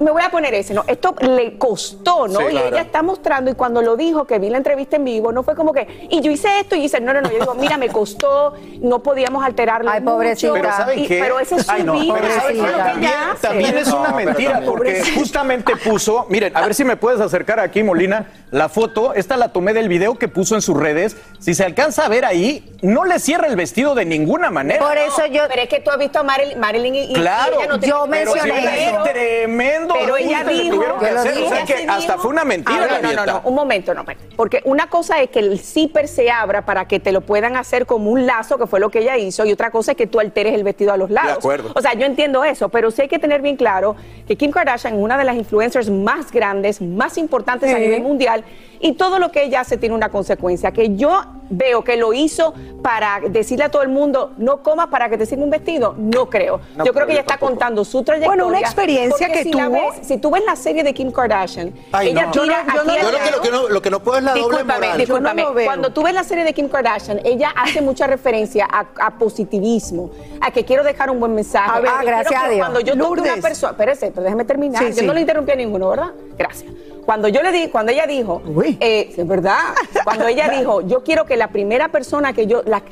[0.00, 0.84] me voy a poner ese, ¿no?
[0.86, 2.40] Esto le costó, ¿no?
[2.40, 2.68] Sí, y claro.
[2.68, 5.54] ella está mostrando, y cuando lo dijo, que vi la entrevista en vivo, no fue
[5.56, 7.88] como que, y yo hice esto, y dice, no, no, no, yo digo, mira, me
[7.88, 10.52] costó, no podíamos alterarlo Ay, mucho, pobrecita.
[10.52, 11.18] Pero ¿saben y- qué?
[11.20, 12.70] pero ese es su Ay, no, vida, pero ¿saben eso qué?
[12.70, 13.46] es lo que También, ella hace.
[13.48, 14.70] también es una No, mentira, también.
[14.72, 15.18] porque Pobrecita.
[15.20, 19.52] justamente puso, miren, a ver si me puedes acercar aquí, Molina, la foto, esta la
[19.52, 23.04] tomé del video que puso en sus redes, si se alcanza a ver ahí, no
[23.04, 24.78] le cierra el vestido de ninguna manera.
[24.86, 27.56] Por eso yo Pero es que tú has visto a Marilyn, Marilyn y, y Claro,
[27.58, 31.64] ella no te- yo pero mencioné pero- Tremendo Pero ella dijo, que hacer, o sea
[31.64, 34.04] que hasta dijo- fue una mentira la no, no, no, un momento, no,
[34.36, 37.86] porque una cosa es que el zipper se abra para que te lo puedan hacer
[37.86, 40.20] como un lazo, que fue lo que ella hizo, y otra cosa es que tú
[40.20, 41.38] alteres el vestido a los lados.
[41.38, 41.72] acuerdo.
[41.74, 44.94] O sea, yo entiendo eso, pero sí hay que tener bien claro que Kim Kardashian
[44.94, 48.44] es una de las influencers más grandes, más importantes a nivel mundial,
[48.80, 52.52] y todo lo que ella hace tiene una consecuencia, que yo veo que lo hizo
[52.82, 56.28] para decirle a todo el mundo, no comas para que te sirva un vestido, no
[56.28, 56.60] creo.
[56.76, 57.52] No yo creo creo, que ella está tampoco.
[57.52, 58.28] contando su trayectoria.
[58.44, 59.72] Bueno, una experiencia que si la tuvo.
[59.92, 62.30] ves- si tú ves la serie de Kim Kardashian, Ay, ella no.
[62.32, 64.24] tira Yo no- yo yo lo que- lo que no- lo que no puedo es
[64.24, 64.98] la doble moral.
[64.98, 65.42] discúlpame.
[65.42, 65.54] Yo.
[65.64, 70.10] Cuando tú ves la serie de Kim Kardashian, ella hace mucha referencia a, a positivismo,
[70.40, 71.70] a que quiero dejar un buen mensaje.
[71.72, 72.58] A ver, gracias a Dios.
[72.60, 73.32] Cuando yo Lourdes.
[73.32, 74.82] una persona, espérese, pero déjeme terminar.
[74.82, 75.06] Sí, yo sí.
[75.06, 76.10] no le interrumpí a ninguno, ¿verdad?
[76.36, 76.70] Gracias.
[77.08, 78.42] Cuando yo le di, cuando ella dijo,
[78.80, 79.60] eh, es verdad,
[80.04, 82.82] cuando ella dijo, yo quiero que la primera persona que yo, las,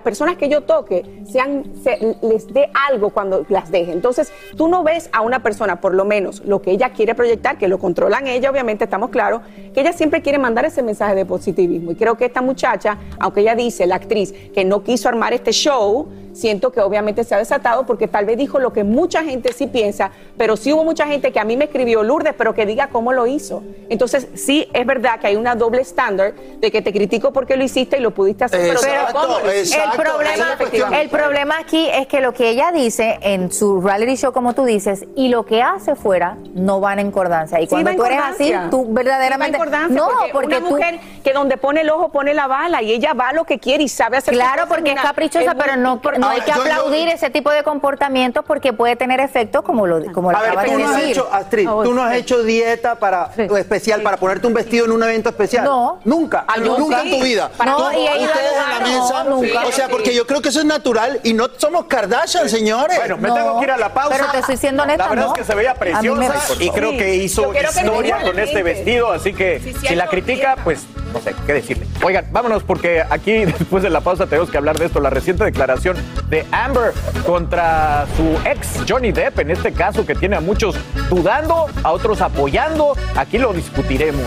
[0.00, 3.92] personas que yo toque, sean, se- les dé algo cuando las deje.
[3.92, 7.56] Entonces, tú no ves a una persona, por lo menos, lo que ella quiere proyectar,
[7.56, 9.42] que lo controlan ella, obviamente, estamos claros,
[9.72, 11.92] que ella siempre quiere mandar ese mensaje de positivismo.
[11.92, 15.52] Y creo que esta muchacha, aunque ella dice, la actriz, que no quiso armar este
[15.52, 19.52] show, siento que obviamente se ha desatado porque tal vez dijo lo que mucha gente
[19.52, 22.66] sí piensa, pero sí hubo mucha gente que a mí me escribió Lourdes, pero que
[22.66, 23.43] diga cómo lo hizo.
[23.88, 27.64] Entonces, sí es verdad que hay una doble estándar de que te critico porque lo
[27.64, 29.78] hiciste y lo pudiste hacer, pero Exacto, ¿cómo lo hiciste?
[29.78, 30.02] exacto.
[30.02, 34.32] El problema, el problema aquí es que lo que ella dice en su reality show,
[34.32, 37.60] como tú dices, y lo que hace fuera no van en concordancia.
[37.60, 39.58] Y Sí, cuando tú eres así, tú verdaderamente.
[39.58, 40.74] Sí, no, porque, porque una tú.
[40.74, 43.58] mujer que donde pone el ojo pone la bala y ella va a lo que
[43.58, 46.56] quiere y sabe hacer Claro, porque es caprichosa, es pero no, no hay que yo-
[46.56, 50.40] yo- aplaudir ese tipo de comportamientos porque puede tener efectos como lo, como lo A
[50.42, 51.10] ver, acabas tú de no has decir.
[51.12, 54.92] hecho, Astrid, tú no has hecho dieta para o especial para ponerte un vestido en
[54.92, 55.64] un evento especial.
[55.64, 56.00] No.
[56.04, 56.44] Nunca.
[56.46, 57.08] Ah, nunca sí.
[57.12, 57.50] en tu vida.
[57.64, 59.24] No, y ustedes en la mesa.
[59.24, 59.66] no, nunca.
[59.66, 62.96] O sea, porque yo creo que eso es natural y no somos Kardashian, señores.
[62.96, 64.16] Bueno, me tengo que ir a la pausa.
[64.16, 65.32] Pero te estoy siendo honesta, La verdad ¿no?
[65.34, 69.60] es que se veía preciosa y creo que hizo historia con este vestido, así que
[69.60, 70.80] Sí, sí, si la critica, pues
[71.12, 71.86] no sé qué decirle.
[72.04, 75.42] Oigan, vámonos porque aquí después de la pausa tenemos que hablar de esto, la reciente
[75.42, 75.96] declaración
[76.28, 76.92] de Amber
[77.24, 80.76] contra su ex Johnny Depp, en este caso que tiene a muchos
[81.08, 84.22] dudando, a otros apoyando, aquí lo discutiremos.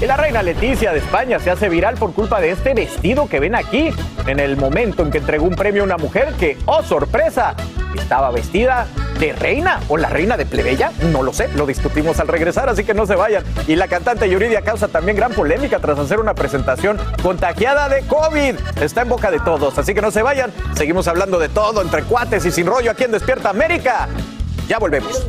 [0.00, 3.40] Y la reina Leticia de España se hace viral por culpa de este vestido que
[3.40, 3.90] ven aquí,
[4.28, 7.56] en el momento en que entregó un premio a una mujer que, oh sorpresa,
[7.98, 8.86] estaba vestida
[9.18, 12.84] de reina o la reina de plebeya, no lo sé, lo discutimos al regresar, así
[12.84, 13.42] que no se vayan.
[13.66, 18.56] Y la cantante Yuridia causa también gran polémica tras hacer una presentación contagiada de COVID.
[18.80, 20.52] Está en boca de todos, así que no se vayan.
[20.74, 24.08] Seguimos hablando de todo entre cuates y sin rollo aquí en Despierta América.
[24.68, 25.26] Ya volvemos.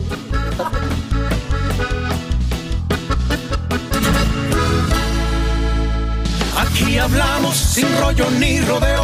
[6.88, 9.04] Aquí hablamos sin rollo ni rodeo.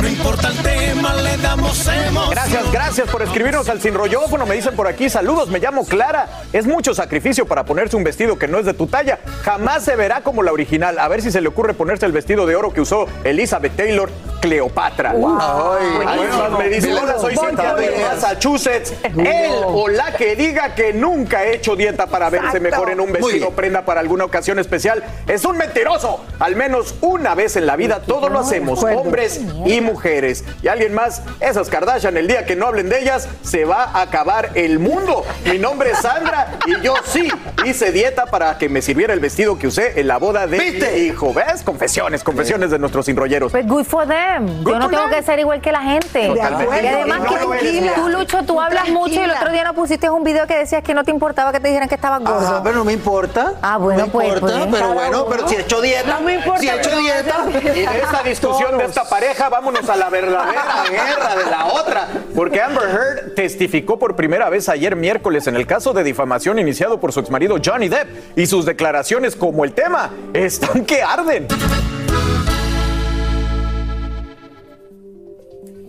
[0.00, 2.30] No importa el tema, le damos emoción.
[2.30, 4.46] Gracias, gracias por escribirnos al sin rollófono.
[4.46, 6.28] Me dicen por aquí, saludos, me llamo Clara.
[6.52, 9.18] Es mucho sacrificio para ponerse un vestido que no es de tu talla.
[9.42, 11.00] Jamás se verá como la original.
[11.00, 14.08] A ver si se le ocurre ponerse el vestido de oro que usó Elizabeth Taylor,
[14.40, 15.10] Cleopatra.
[15.10, 18.94] Ay, Además, me dice, hola, soy citado de Massachusetts.
[19.02, 22.70] Él o la que diga que nunca ha hecho dieta para verse Exacto.
[22.70, 26.24] mejor en un vestido prenda para alguna ocasión especial es un mentiroso.
[26.38, 30.44] Al menos una vez en la vida todos lo hacemos, hombres y mujeres.
[30.62, 34.02] Y alguien más, esas Kardashian, el día que no hablen de ellas, se va a
[34.02, 35.24] acabar el mundo.
[35.44, 37.28] Mi nombre es Sandra y yo sí
[37.64, 40.92] hice dieta para que me sirviera el vestido que usé en la boda de ¿Viste?
[40.92, 41.32] mi hijo.
[41.32, 41.62] ¿Ves?
[41.62, 43.52] Confesiones, confesiones de nuestros inrolleros.
[43.52, 44.62] Pues good for them.
[44.62, 45.14] Good Yo no tengo them.
[45.14, 46.28] que ser igual que la gente.
[46.28, 46.82] Totalmente.
[46.82, 49.64] Y además No que eres, tú, tú, Lucho, tú hablas mucho y el otro día
[49.64, 52.20] no pusiste un video que decías que no te importaba que te dijeran que estabas
[52.20, 52.46] gordo.
[52.46, 53.54] Ajá, pero no me importa.
[53.62, 56.34] Ah, bueno, no pues, importa, pues, pero bueno, pero si he hecho dieta, No me
[56.34, 56.89] importa, si he hecho
[57.74, 62.08] Y de esta discusión de esta pareja, vámonos a la verdadera guerra de la otra.
[62.34, 67.00] Porque Amber Heard testificó por primera vez ayer miércoles en el caso de difamación iniciado
[67.00, 68.38] por su exmarido Johnny Depp.
[68.38, 71.46] Y sus declaraciones como el tema están que arden.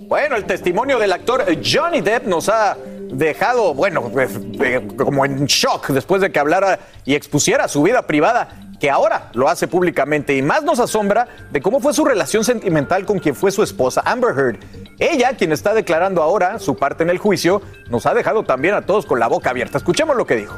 [0.08, 2.76] Bueno, el testimonio del actor Johnny Depp nos ha
[3.12, 4.28] dejado, bueno, eh,
[4.62, 8.50] eh, como en shock después de que hablara y expusiera su vida privada,
[8.82, 10.36] que ahora lo hace públicamente.
[10.36, 14.02] Y más nos asombra de cómo fue su relación sentimental con quien fue su esposa,
[14.04, 14.58] Amber Heard.
[14.98, 17.62] Ella, quien está declarando ahora su parte en el juicio,
[17.92, 19.78] nos ha dejado también a todos con la boca abierta.
[19.78, 20.58] Escuchemos lo que dijo.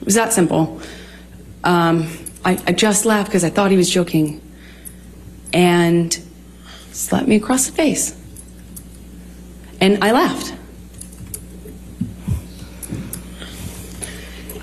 [0.00, 0.78] It was that simple.
[1.64, 2.06] Um,
[2.44, 4.40] I, I just laughed because I thought he was joking.
[5.52, 6.16] And
[6.92, 8.14] slapped me across the face.
[9.80, 10.54] And I laughed.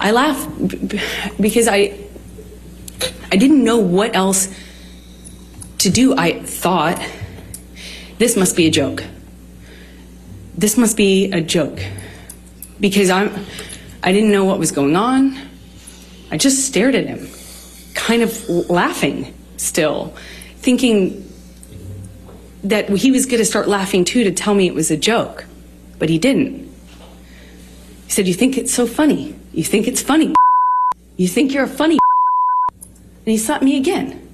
[0.01, 0.99] I b-
[1.39, 1.97] because I
[3.31, 4.49] I didn't know what else
[5.77, 6.15] to do.
[6.17, 6.99] I thought
[8.17, 9.03] this must be a joke.
[10.57, 11.79] This must be a joke
[12.79, 13.45] because I'm
[14.03, 15.37] I didn't know what was going on.
[16.31, 17.29] I just stared at him,
[17.93, 20.15] kind of laughing still,
[20.57, 21.29] thinking
[22.63, 25.45] that he was going to start laughing too to tell me it was a joke,
[25.99, 26.71] but he didn't.
[28.05, 29.35] He said, "You think it's so funny?
[29.53, 30.33] You think it's funny?
[31.17, 31.97] You think you're a funny?"
[32.71, 34.27] And he slapped me again.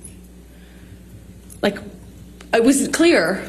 [1.62, 1.78] Like
[2.54, 3.44] it was clear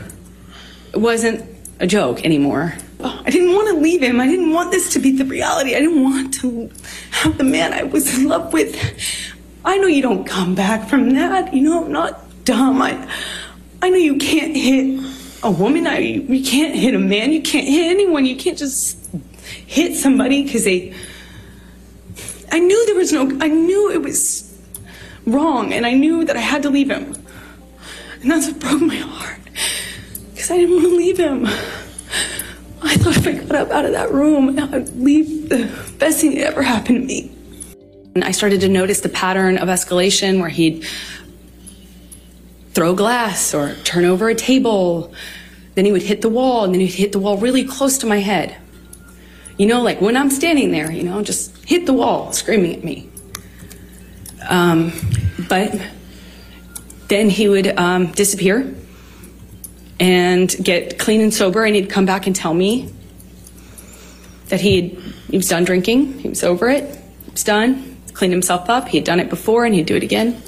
[0.93, 1.45] it wasn't
[1.81, 2.75] a joke anymore.
[3.01, 4.21] Oh, I didn't want to leave him.
[4.21, 5.77] I didn't want this to be the reality.
[5.77, 6.71] I didn't want to
[7.11, 8.77] have the man I was in love with.
[9.65, 11.55] I know you don't come back from that.
[11.55, 12.83] You know, I'm not dumb.
[12.83, 13.09] I,
[13.83, 15.01] I know you can't hit
[15.43, 15.87] a woman.
[15.87, 17.33] I, you can't hit a man.
[17.33, 18.27] You can't hit anyone.
[18.27, 18.99] You can't just
[19.67, 20.95] hit somebody because they.
[22.51, 23.23] I knew there was no.
[23.41, 24.57] I knew it was
[25.27, 27.15] wrong, and I knew that I had to leave him.
[28.23, 29.41] And that's what broke my heart
[30.33, 31.47] because I didn't want to leave him.
[32.83, 36.35] I thought if I got up out of that room, I'd leave the best thing
[36.37, 37.31] that ever happened to me.
[38.15, 40.87] And I started to notice the pattern of escalation where he'd
[42.73, 45.13] throw glass or turn over a table.
[45.75, 48.07] Then he would hit the wall, and then he'd hit the wall really close to
[48.07, 48.57] my head.
[49.59, 52.85] You know, like when I'm standing there, you know, just hit the wall, screaming at
[52.85, 53.11] me.
[54.49, 54.93] Um,
[55.49, 55.79] but
[57.09, 58.73] then he would um, disappear
[59.99, 62.93] and get clean and sober, and he'd come back and tell me
[64.49, 64.91] that he
[65.29, 66.85] he was done drinking, he was over it,
[67.25, 70.03] he was done, cleaned himself up, he had done it before, and he'd do it
[70.03, 70.41] again.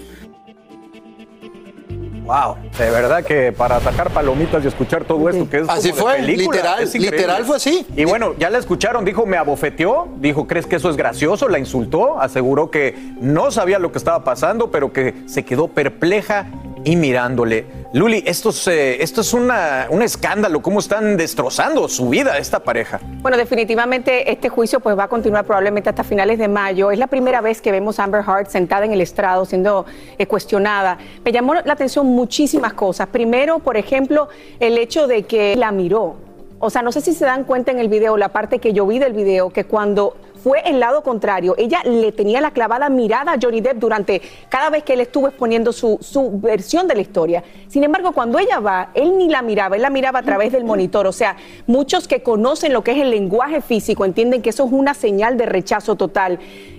[2.25, 6.09] Wow, de verdad que para atacar palomitas y escuchar todo esto que es Así como
[6.09, 7.87] de fue, película, literal, es literal fue así.
[7.97, 11.49] Y bueno, ya la escucharon, dijo me abofeteó, dijo ¿crees que eso es gracioso?
[11.49, 16.47] La insultó, aseguró que no sabía lo que estaba pasando, pero que se quedó perpleja
[16.83, 17.67] y mirándole.
[17.93, 22.61] Luli, esto es, eh, esto es una- un escándalo, cómo están destrozando su vida esta
[22.61, 23.01] pareja.
[23.21, 26.91] Bueno, definitivamente este juicio pues va a continuar probablemente hasta finales de mayo.
[26.93, 29.85] Es la primera vez que vemos a Amber Heard sentada en el estrado siendo
[30.19, 30.97] eh, cuestionada.
[31.25, 33.09] Me llamó la atención muchísimas cosas.
[33.09, 36.17] Primero, por ejemplo, el hecho de que la miró.
[36.59, 38.87] O sea, no sé si se dan cuenta en el video, la parte que yo
[38.87, 43.33] vi del video, que cuando fue el lado contrario, ella le tenía la clavada mirada
[43.33, 47.01] a Johnny Depp durante cada vez que él estuvo exponiendo su, su versión de la
[47.03, 47.45] historia.
[47.69, 50.65] Sin embargo, cuando ella va, él ni la miraba, él la miraba a través del
[50.65, 51.07] monitor.
[51.07, 54.73] O sea, muchos que conocen lo que es el lenguaje físico entienden que eso es
[54.73, 56.39] una señal de rechazo total.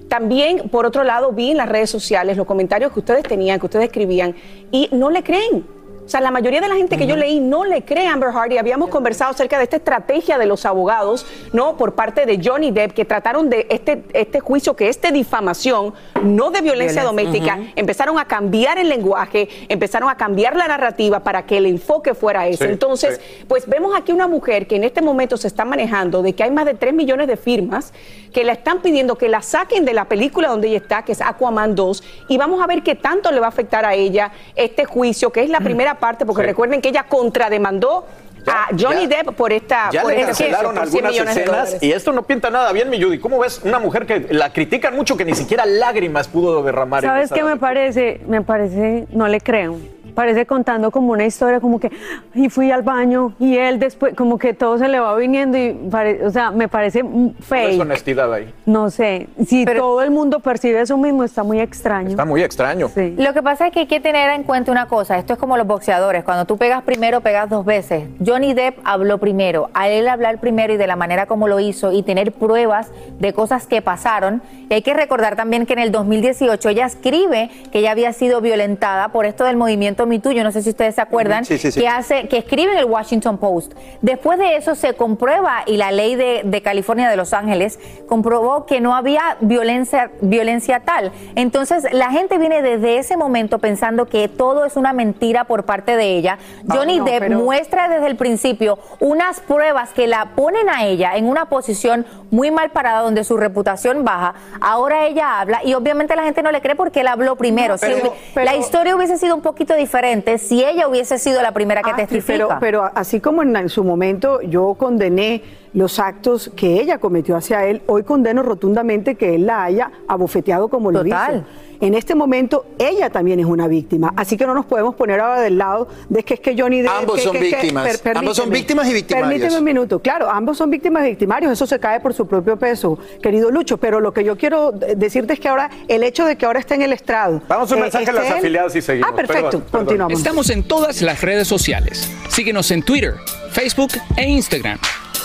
[0.10, 3.66] También, por otro lado, vi en las redes sociales los comentarios que ustedes tenían, que
[3.68, 4.36] ustedes escribían,
[4.72, 5.81] y no le creen.
[6.12, 8.32] O sea, la mayoría de la gente que yo leí no le cree a Amber
[8.36, 11.78] Heard y habíamos conversado acerca de esta estrategia de los abogados, ¿no?
[11.78, 15.94] Por parte de Johnny Depp, que trataron de este, este juicio que es de difamación,
[16.22, 17.04] no de violencia Violencia.
[17.04, 22.14] doméstica, empezaron a cambiar el lenguaje, empezaron a cambiar la narrativa para que el enfoque
[22.14, 22.66] fuera ese.
[22.66, 26.34] Sí, Entonces, pues vemos aquí una mujer que en este momento se está manejando de
[26.34, 27.94] que hay más de 3 millones de firmas
[28.34, 31.22] que la están pidiendo que la saquen de la película donde ella está, que es
[31.22, 34.86] Aquaman 2, y vamos a ver qué tanto le va a afectar a ella este
[34.86, 36.48] juicio, que es la primera parte, porque Sí.
[36.48, 38.06] recuerden que ella contrademandó
[38.48, 41.38] a Johnny ya- Depp por esta Ya por le este juicio, cancelaron por 100 algunas
[41.38, 43.20] escenas y esto no pinta nada bien, mi Judy.
[43.20, 47.04] ¿Cómo ves una mujer que la critican mucho que ni siquiera lágrimas pudo derramar?
[47.04, 48.20] ¿Sabes qué me parece?
[48.28, 49.78] Me parece, no le creo.
[50.14, 51.92] Parece contando como una historia como que,
[52.34, 55.72] y fui al baño y él después, como que todo se le va viniendo y,
[55.90, 57.82] pare- o sea, me parece mm, No es fake.
[57.82, 58.54] honestidad ahí.
[58.66, 62.10] No sé, si todo el mundo percibe eso mismo está muy extraño.
[62.10, 62.90] Está muy extraño.
[63.18, 65.58] Lo que pasa es que hay que tener en cuenta una cosa, esto es como
[65.58, 68.06] los boxeadores, cuando tú pegas primero, pegas dos veces.
[68.26, 71.92] Johnny Depp habló primero, a él hablar primero y de la manera como lo hizo
[71.92, 72.90] y tener pruebas
[73.20, 74.42] de cosas que pasaron.
[74.70, 78.42] Y hay que recordar también que en el 2018 ella escribe que ella había sido
[78.42, 81.58] violentada por esto del movimiento Me Too, yo no sé si ustedes se acuerdan, Sí,
[81.58, 81.80] sí, sí.
[81.80, 83.74] que hace, que escribe en el Washington Post.
[84.02, 88.66] Después de eso se comprueba y la ley de, de California de Los Ángeles comprobó
[88.66, 91.12] que no había violencia, violencia tal.
[91.36, 95.96] Entonces la gente viene desde ese momento pensando que todo es una mentira por parte
[95.96, 96.38] de ella.
[96.70, 100.86] Ah, Johnny no, Depp pero- muestra desde el principio unas pruebas que la ponen a
[100.86, 104.34] ella en una posición muy mal parada donde su reputación baja.
[104.62, 107.74] Ahora ella habla y obviamente la gente no le cree porque él habló primero.
[107.74, 107.98] No, Si pero-
[108.36, 109.91] hubi- la historia hubiese sido un poquito diferente
[110.38, 113.70] si ella hubiese sido la primera que Ah, sí, pero- Pero así como en, en
[113.70, 115.44] su momento yo condené
[115.74, 120.68] los actos que ella cometió hacia él, hoy condeno rotundamente que él la haya abofeteado
[120.68, 121.36] como lo Total.
[121.38, 121.46] hizo.
[121.82, 125.42] En este momento ella también es una víctima, así que no nos podemos poner ahora
[125.42, 126.92] del lado de que es que Johnny Depp...
[127.00, 127.98] Ambos que- son que- que- víctimas.
[127.98, 129.30] per- Ambos son víctimas y victimarios.
[129.30, 132.56] Permíteme un minuto, claro, ambos son víctimas y victimarios, eso se cae por su propio
[132.58, 136.36] peso, querido Lucho, pero lo que yo quiero decirte es que ahora el hecho de
[136.36, 137.42] que ahora esté en el estrado...
[137.48, 139.10] Vamos a un eh, mensaje a las él- afiliadas y seguimos.
[139.12, 139.86] Ah, perfecto, Perdón, perdón.
[139.86, 140.20] continuamos.
[140.20, 142.08] Estamos en todas las redes sociales.
[142.30, 143.16] Síguenos en Twitter,
[143.50, 144.78] Facebook e Instagram.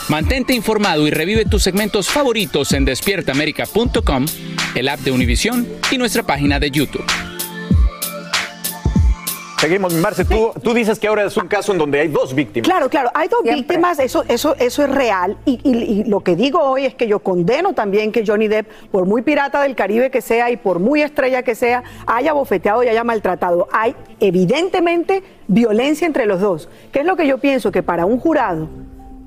[0.08, 4.26] Mantente informado y revive tus segmentos favoritos en despiertaamerica.com,
[4.76, 7.04] el app de Univision y nuestra página de YouTube.
[9.58, 12.68] Seguimos, Marce, tú, tú dices que ahora es un caso en donde hay dos víctimas.
[12.68, 15.38] Claro, claro, hay dos víctimas, eso, eso, eso es real.
[15.46, 18.70] Y, y- y lo que digo hoy es que yo condeno también que Johnny Depp,
[18.92, 22.84] por muy pirata del Caribe que sea y por muy estrella que sea, haya bofeteado
[22.84, 23.66] y haya maltratado.
[23.72, 26.68] Hay evidentemente violencia entre los dos.
[26.92, 27.72] ¿Qué es lo que yo pienso?
[27.72, 28.68] Que para un jurado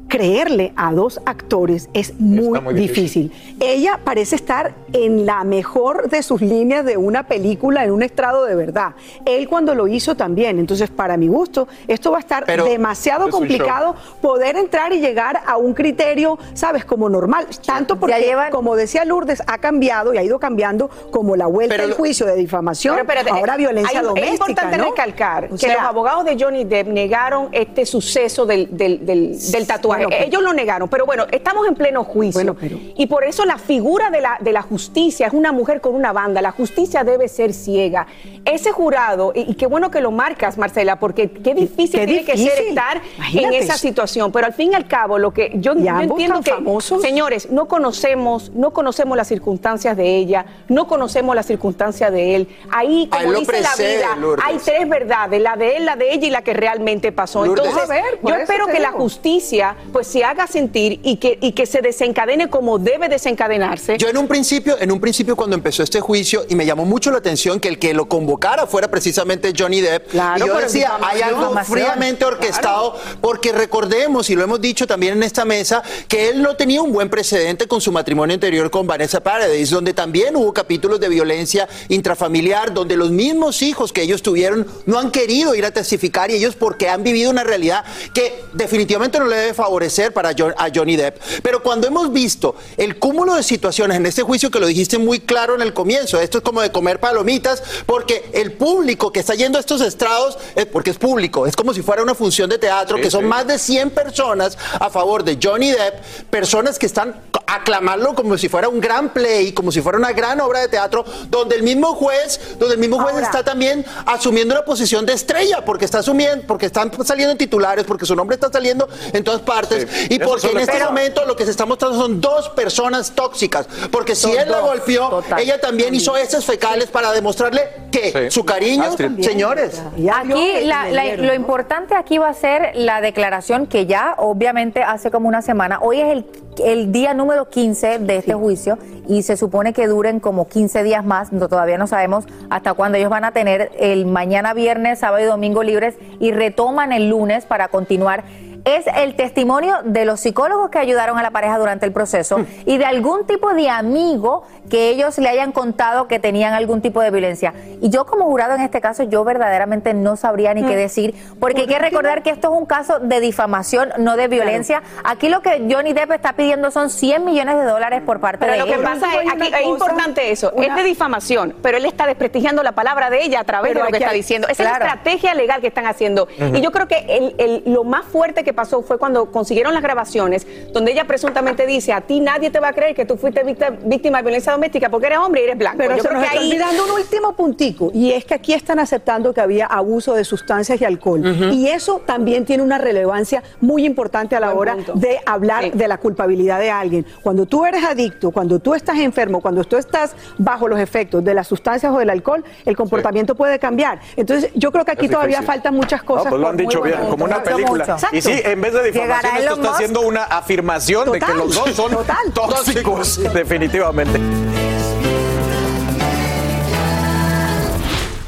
[0.10, 3.32] creerle a dos actores es muy, muy difícil.
[3.60, 8.44] Ella parece estar en la mejor de sus líneas de una película, en un estrado
[8.46, 8.94] de verdad.
[9.26, 10.58] Él cuando lo hizo también.
[10.60, 15.00] Entonces, para mi gusto, esto va a estar Pero demasiado es complicado poder entrar y
[15.00, 17.46] llegar a un criterio, sabes, como normal.
[17.66, 21.84] Tanto porque, como decía Lourdes, ha cambiado y ha ido cambiando como la vuelta Pero
[21.84, 24.34] del lo- juicio de difamación, Pero espérate, ahora violencia hay- doméstica.
[24.34, 24.86] Es importante ¿no?
[24.86, 29.68] recalcar O que los abogados de Johnny Depp negaron este suceso del, del- del- del
[29.68, 29.99] tatuaje.
[30.06, 32.56] Bueno, pero- Ellos lo negaron, pero bueno, estamos en pleno juicio.
[32.96, 36.12] Y por eso la figura de la, de la justicia es una mujer con una
[36.14, 36.42] banda.
[36.42, 38.08] La justicia debe ser ciega.
[38.46, 42.26] Ese jurado, y, y qué bueno que lo marcas, Marcela, porque qué difícil qué tiene
[42.26, 43.02] que ser estar
[43.34, 44.32] en esa situación.
[44.32, 46.52] Pero al fin y al cabo, lo que yo, Y yo ambos entiendo tan que,
[46.52, 47.02] famosos.
[47.02, 52.48] señores, no conocemos, no conocemos las circunstancias de ella, no conocemos las circunstancias de él.
[52.72, 54.46] Ahí, como dice la vida, Lourdes.
[54.48, 57.46] hay tres verdades, la de él, la de ella y la que realmente pasó.
[57.46, 57.66] Lourdes.
[57.66, 61.38] Entonces, A ver, por yo espero que la justicia pues se haga sentir y que,
[61.42, 63.98] y que se desencadene como debe desencadenarse.
[63.98, 67.12] Yo en un principio, en un principio cuando empezó este juicio y me llamó mucho
[67.12, 70.10] la atención que el que lo convocara fuera precisamente Johnny Depp.
[70.10, 75.14] Claro, y yo decía, hay algo fríamente orquestado, porque recordemos, y lo hemos dicho también
[75.14, 78.88] en esta mesa, que él no tenía un buen precedente con su matrimonio anterior con
[78.88, 84.22] Vanessa Paradis, donde también hubo capítulos de violencia intrafamiliar, donde los mismos hijos que ellos
[84.22, 87.84] tuvieron no han querido ir a testificar y ellos porque han vivido una realidad
[88.14, 89.79] que definitivamente no le debe favorecer
[90.14, 91.18] para Jo- a Johnny Depp.
[91.42, 95.20] Pero cuando hemos visto el cúmulo de situaciones en este juicio que lo dijiste muy
[95.22, 99.36] claro en el comienzo, esto es como de comer palomitas, porque el público que está
[99.36, 102.58] yendo a estos estrados, es porque es público, es como si fuera una función de
[102.58, 103.28] teatro, Sí, que son sí.
[103.28, 108.48] más de 100 personas a favor de Johnny Depp, personas que están aclamarlo como si
[108.48, 111.96] fuera un gran play, como si fuera una gran obra de teatro, donde el mismo
[111.96, 116.00] juez, donde el mismo juez Ahora- está también asumiendo una posición de estrella, porque está
[116.00, 119.69] asumiendo, porque están saliendo en titulares, porque su nombre está saliendo en todas partes,
[120.10, 123.68] y eso porque en este momento lo que se está mostrando son dos personas tóxicas,
[123.92, 125.40] porque si Son él la golpeó, total.
[125.40, 128.32] ella también hizo heces fecales para demostrarle que Sí.
[128.32, 129.22] su cariño, Astrid.
[129.24, 129.82] señores.
[130.14, 135.12] Aquí la- la- lo importante aquí va a ser la declaración que ya obviamente hace
[135.12, 136.26] como una semana, hoy es el,
[136.64, 138.78] el día número 15 de este juicio
[139.08, 142.98] y se supone que duren como 15 días más, no, todavía no sabemos hasta cuándo
[142.98, 147.46] ellos van a tener el mañana viernes, sábado y domingo libres y retoman el lunes
[147.46, 148.24] para continuar.
[148.66, 152.78] Es el testimonio de los psicólogos que ayudaron a la pareja durante el proceso y
[152.78, 157.10] de algún tipo de amigo que ellos le hayan contado que tenían algún tipo de
[157.12, 157.54] violencia.
[157.82, 161.62] Y yo como jurado en este caso, yo verdaderamente no sabría ni qué decir, porque
[161.62, 164.84] hay que recordar que esto es un caso de difamación, no de violencia.
[165.04, 168.52] Aquí lo que Johnny Depp está pidiendo son 100 millones de dólares por parte Pero
[168.54, 172.06] de lo que pasa es, aquí es importante eso, es de difamación, pero él está
[172.06, 174.48] desprestigiando la palabra de ella a través Pero de lo que está hay- diciendo.
[174.48, 174.76] Esa claro.
[174.76, 176.28] es la estrategia legal que están haciendo.
[176.54, 179.84] Y yo creo que el- el- lo más fuerte que pasó fue cuando consiguieron las
[179.84, 183.44] grabaciones, donde ella presuntamente dice, a ti nadie te va a creer que tú fuiste
[183.44, 185.78] víctima, de violencia doméstica porque eres hombre y eres blanco.
[185.78, 186.50] Pero yo se creo nos que está ahí...
[186.52, 190.80] olvidando un último puntico, y es que aquí están aceptando que había abuso de sustancias
[190.82, 191.24] y alcohol.
[191.54, 194.94] Y eso también tiene una relevancia muy importante a la Buen hora punto.
[194.96, 195.72] de hablar Sí.
[195.74, 197.06] de la culpabilidad de alguien.
[197.22, 201.34] Cuando tú eres adicto, cuando tú estás enfermo, cuando tú estás bajo los efectos de
[201.34, 204.00] las sustancias o del alcohol, el comportamiento puede cambiar.
[204.16, 205.48] Entonces, yo creo que aquí Es todavía difícil.
[205.54, 206.26] faltan muchas cosas.
[206.26, 207.98] No, pues lo han dicho bien, como una película.
[208.12, 211.72] Y sí, en vez de difamación, esto está haciendo una afirmación de que los dos
[211.72, 212.32] son total.
[212.34, 214.20] tóxicos, definitivamente.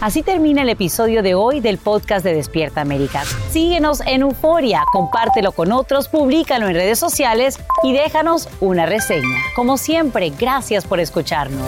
[0.01, 3.23] Así termina el episodio de hoy del podcast de Despierta América.
[3.51, 9.37] Síguenos en Euforia, compártelo con otros, públicalo en redes sociales y déjanos una reseña.
[9.55, 11.67] Como siempre, gracias por escucharnos.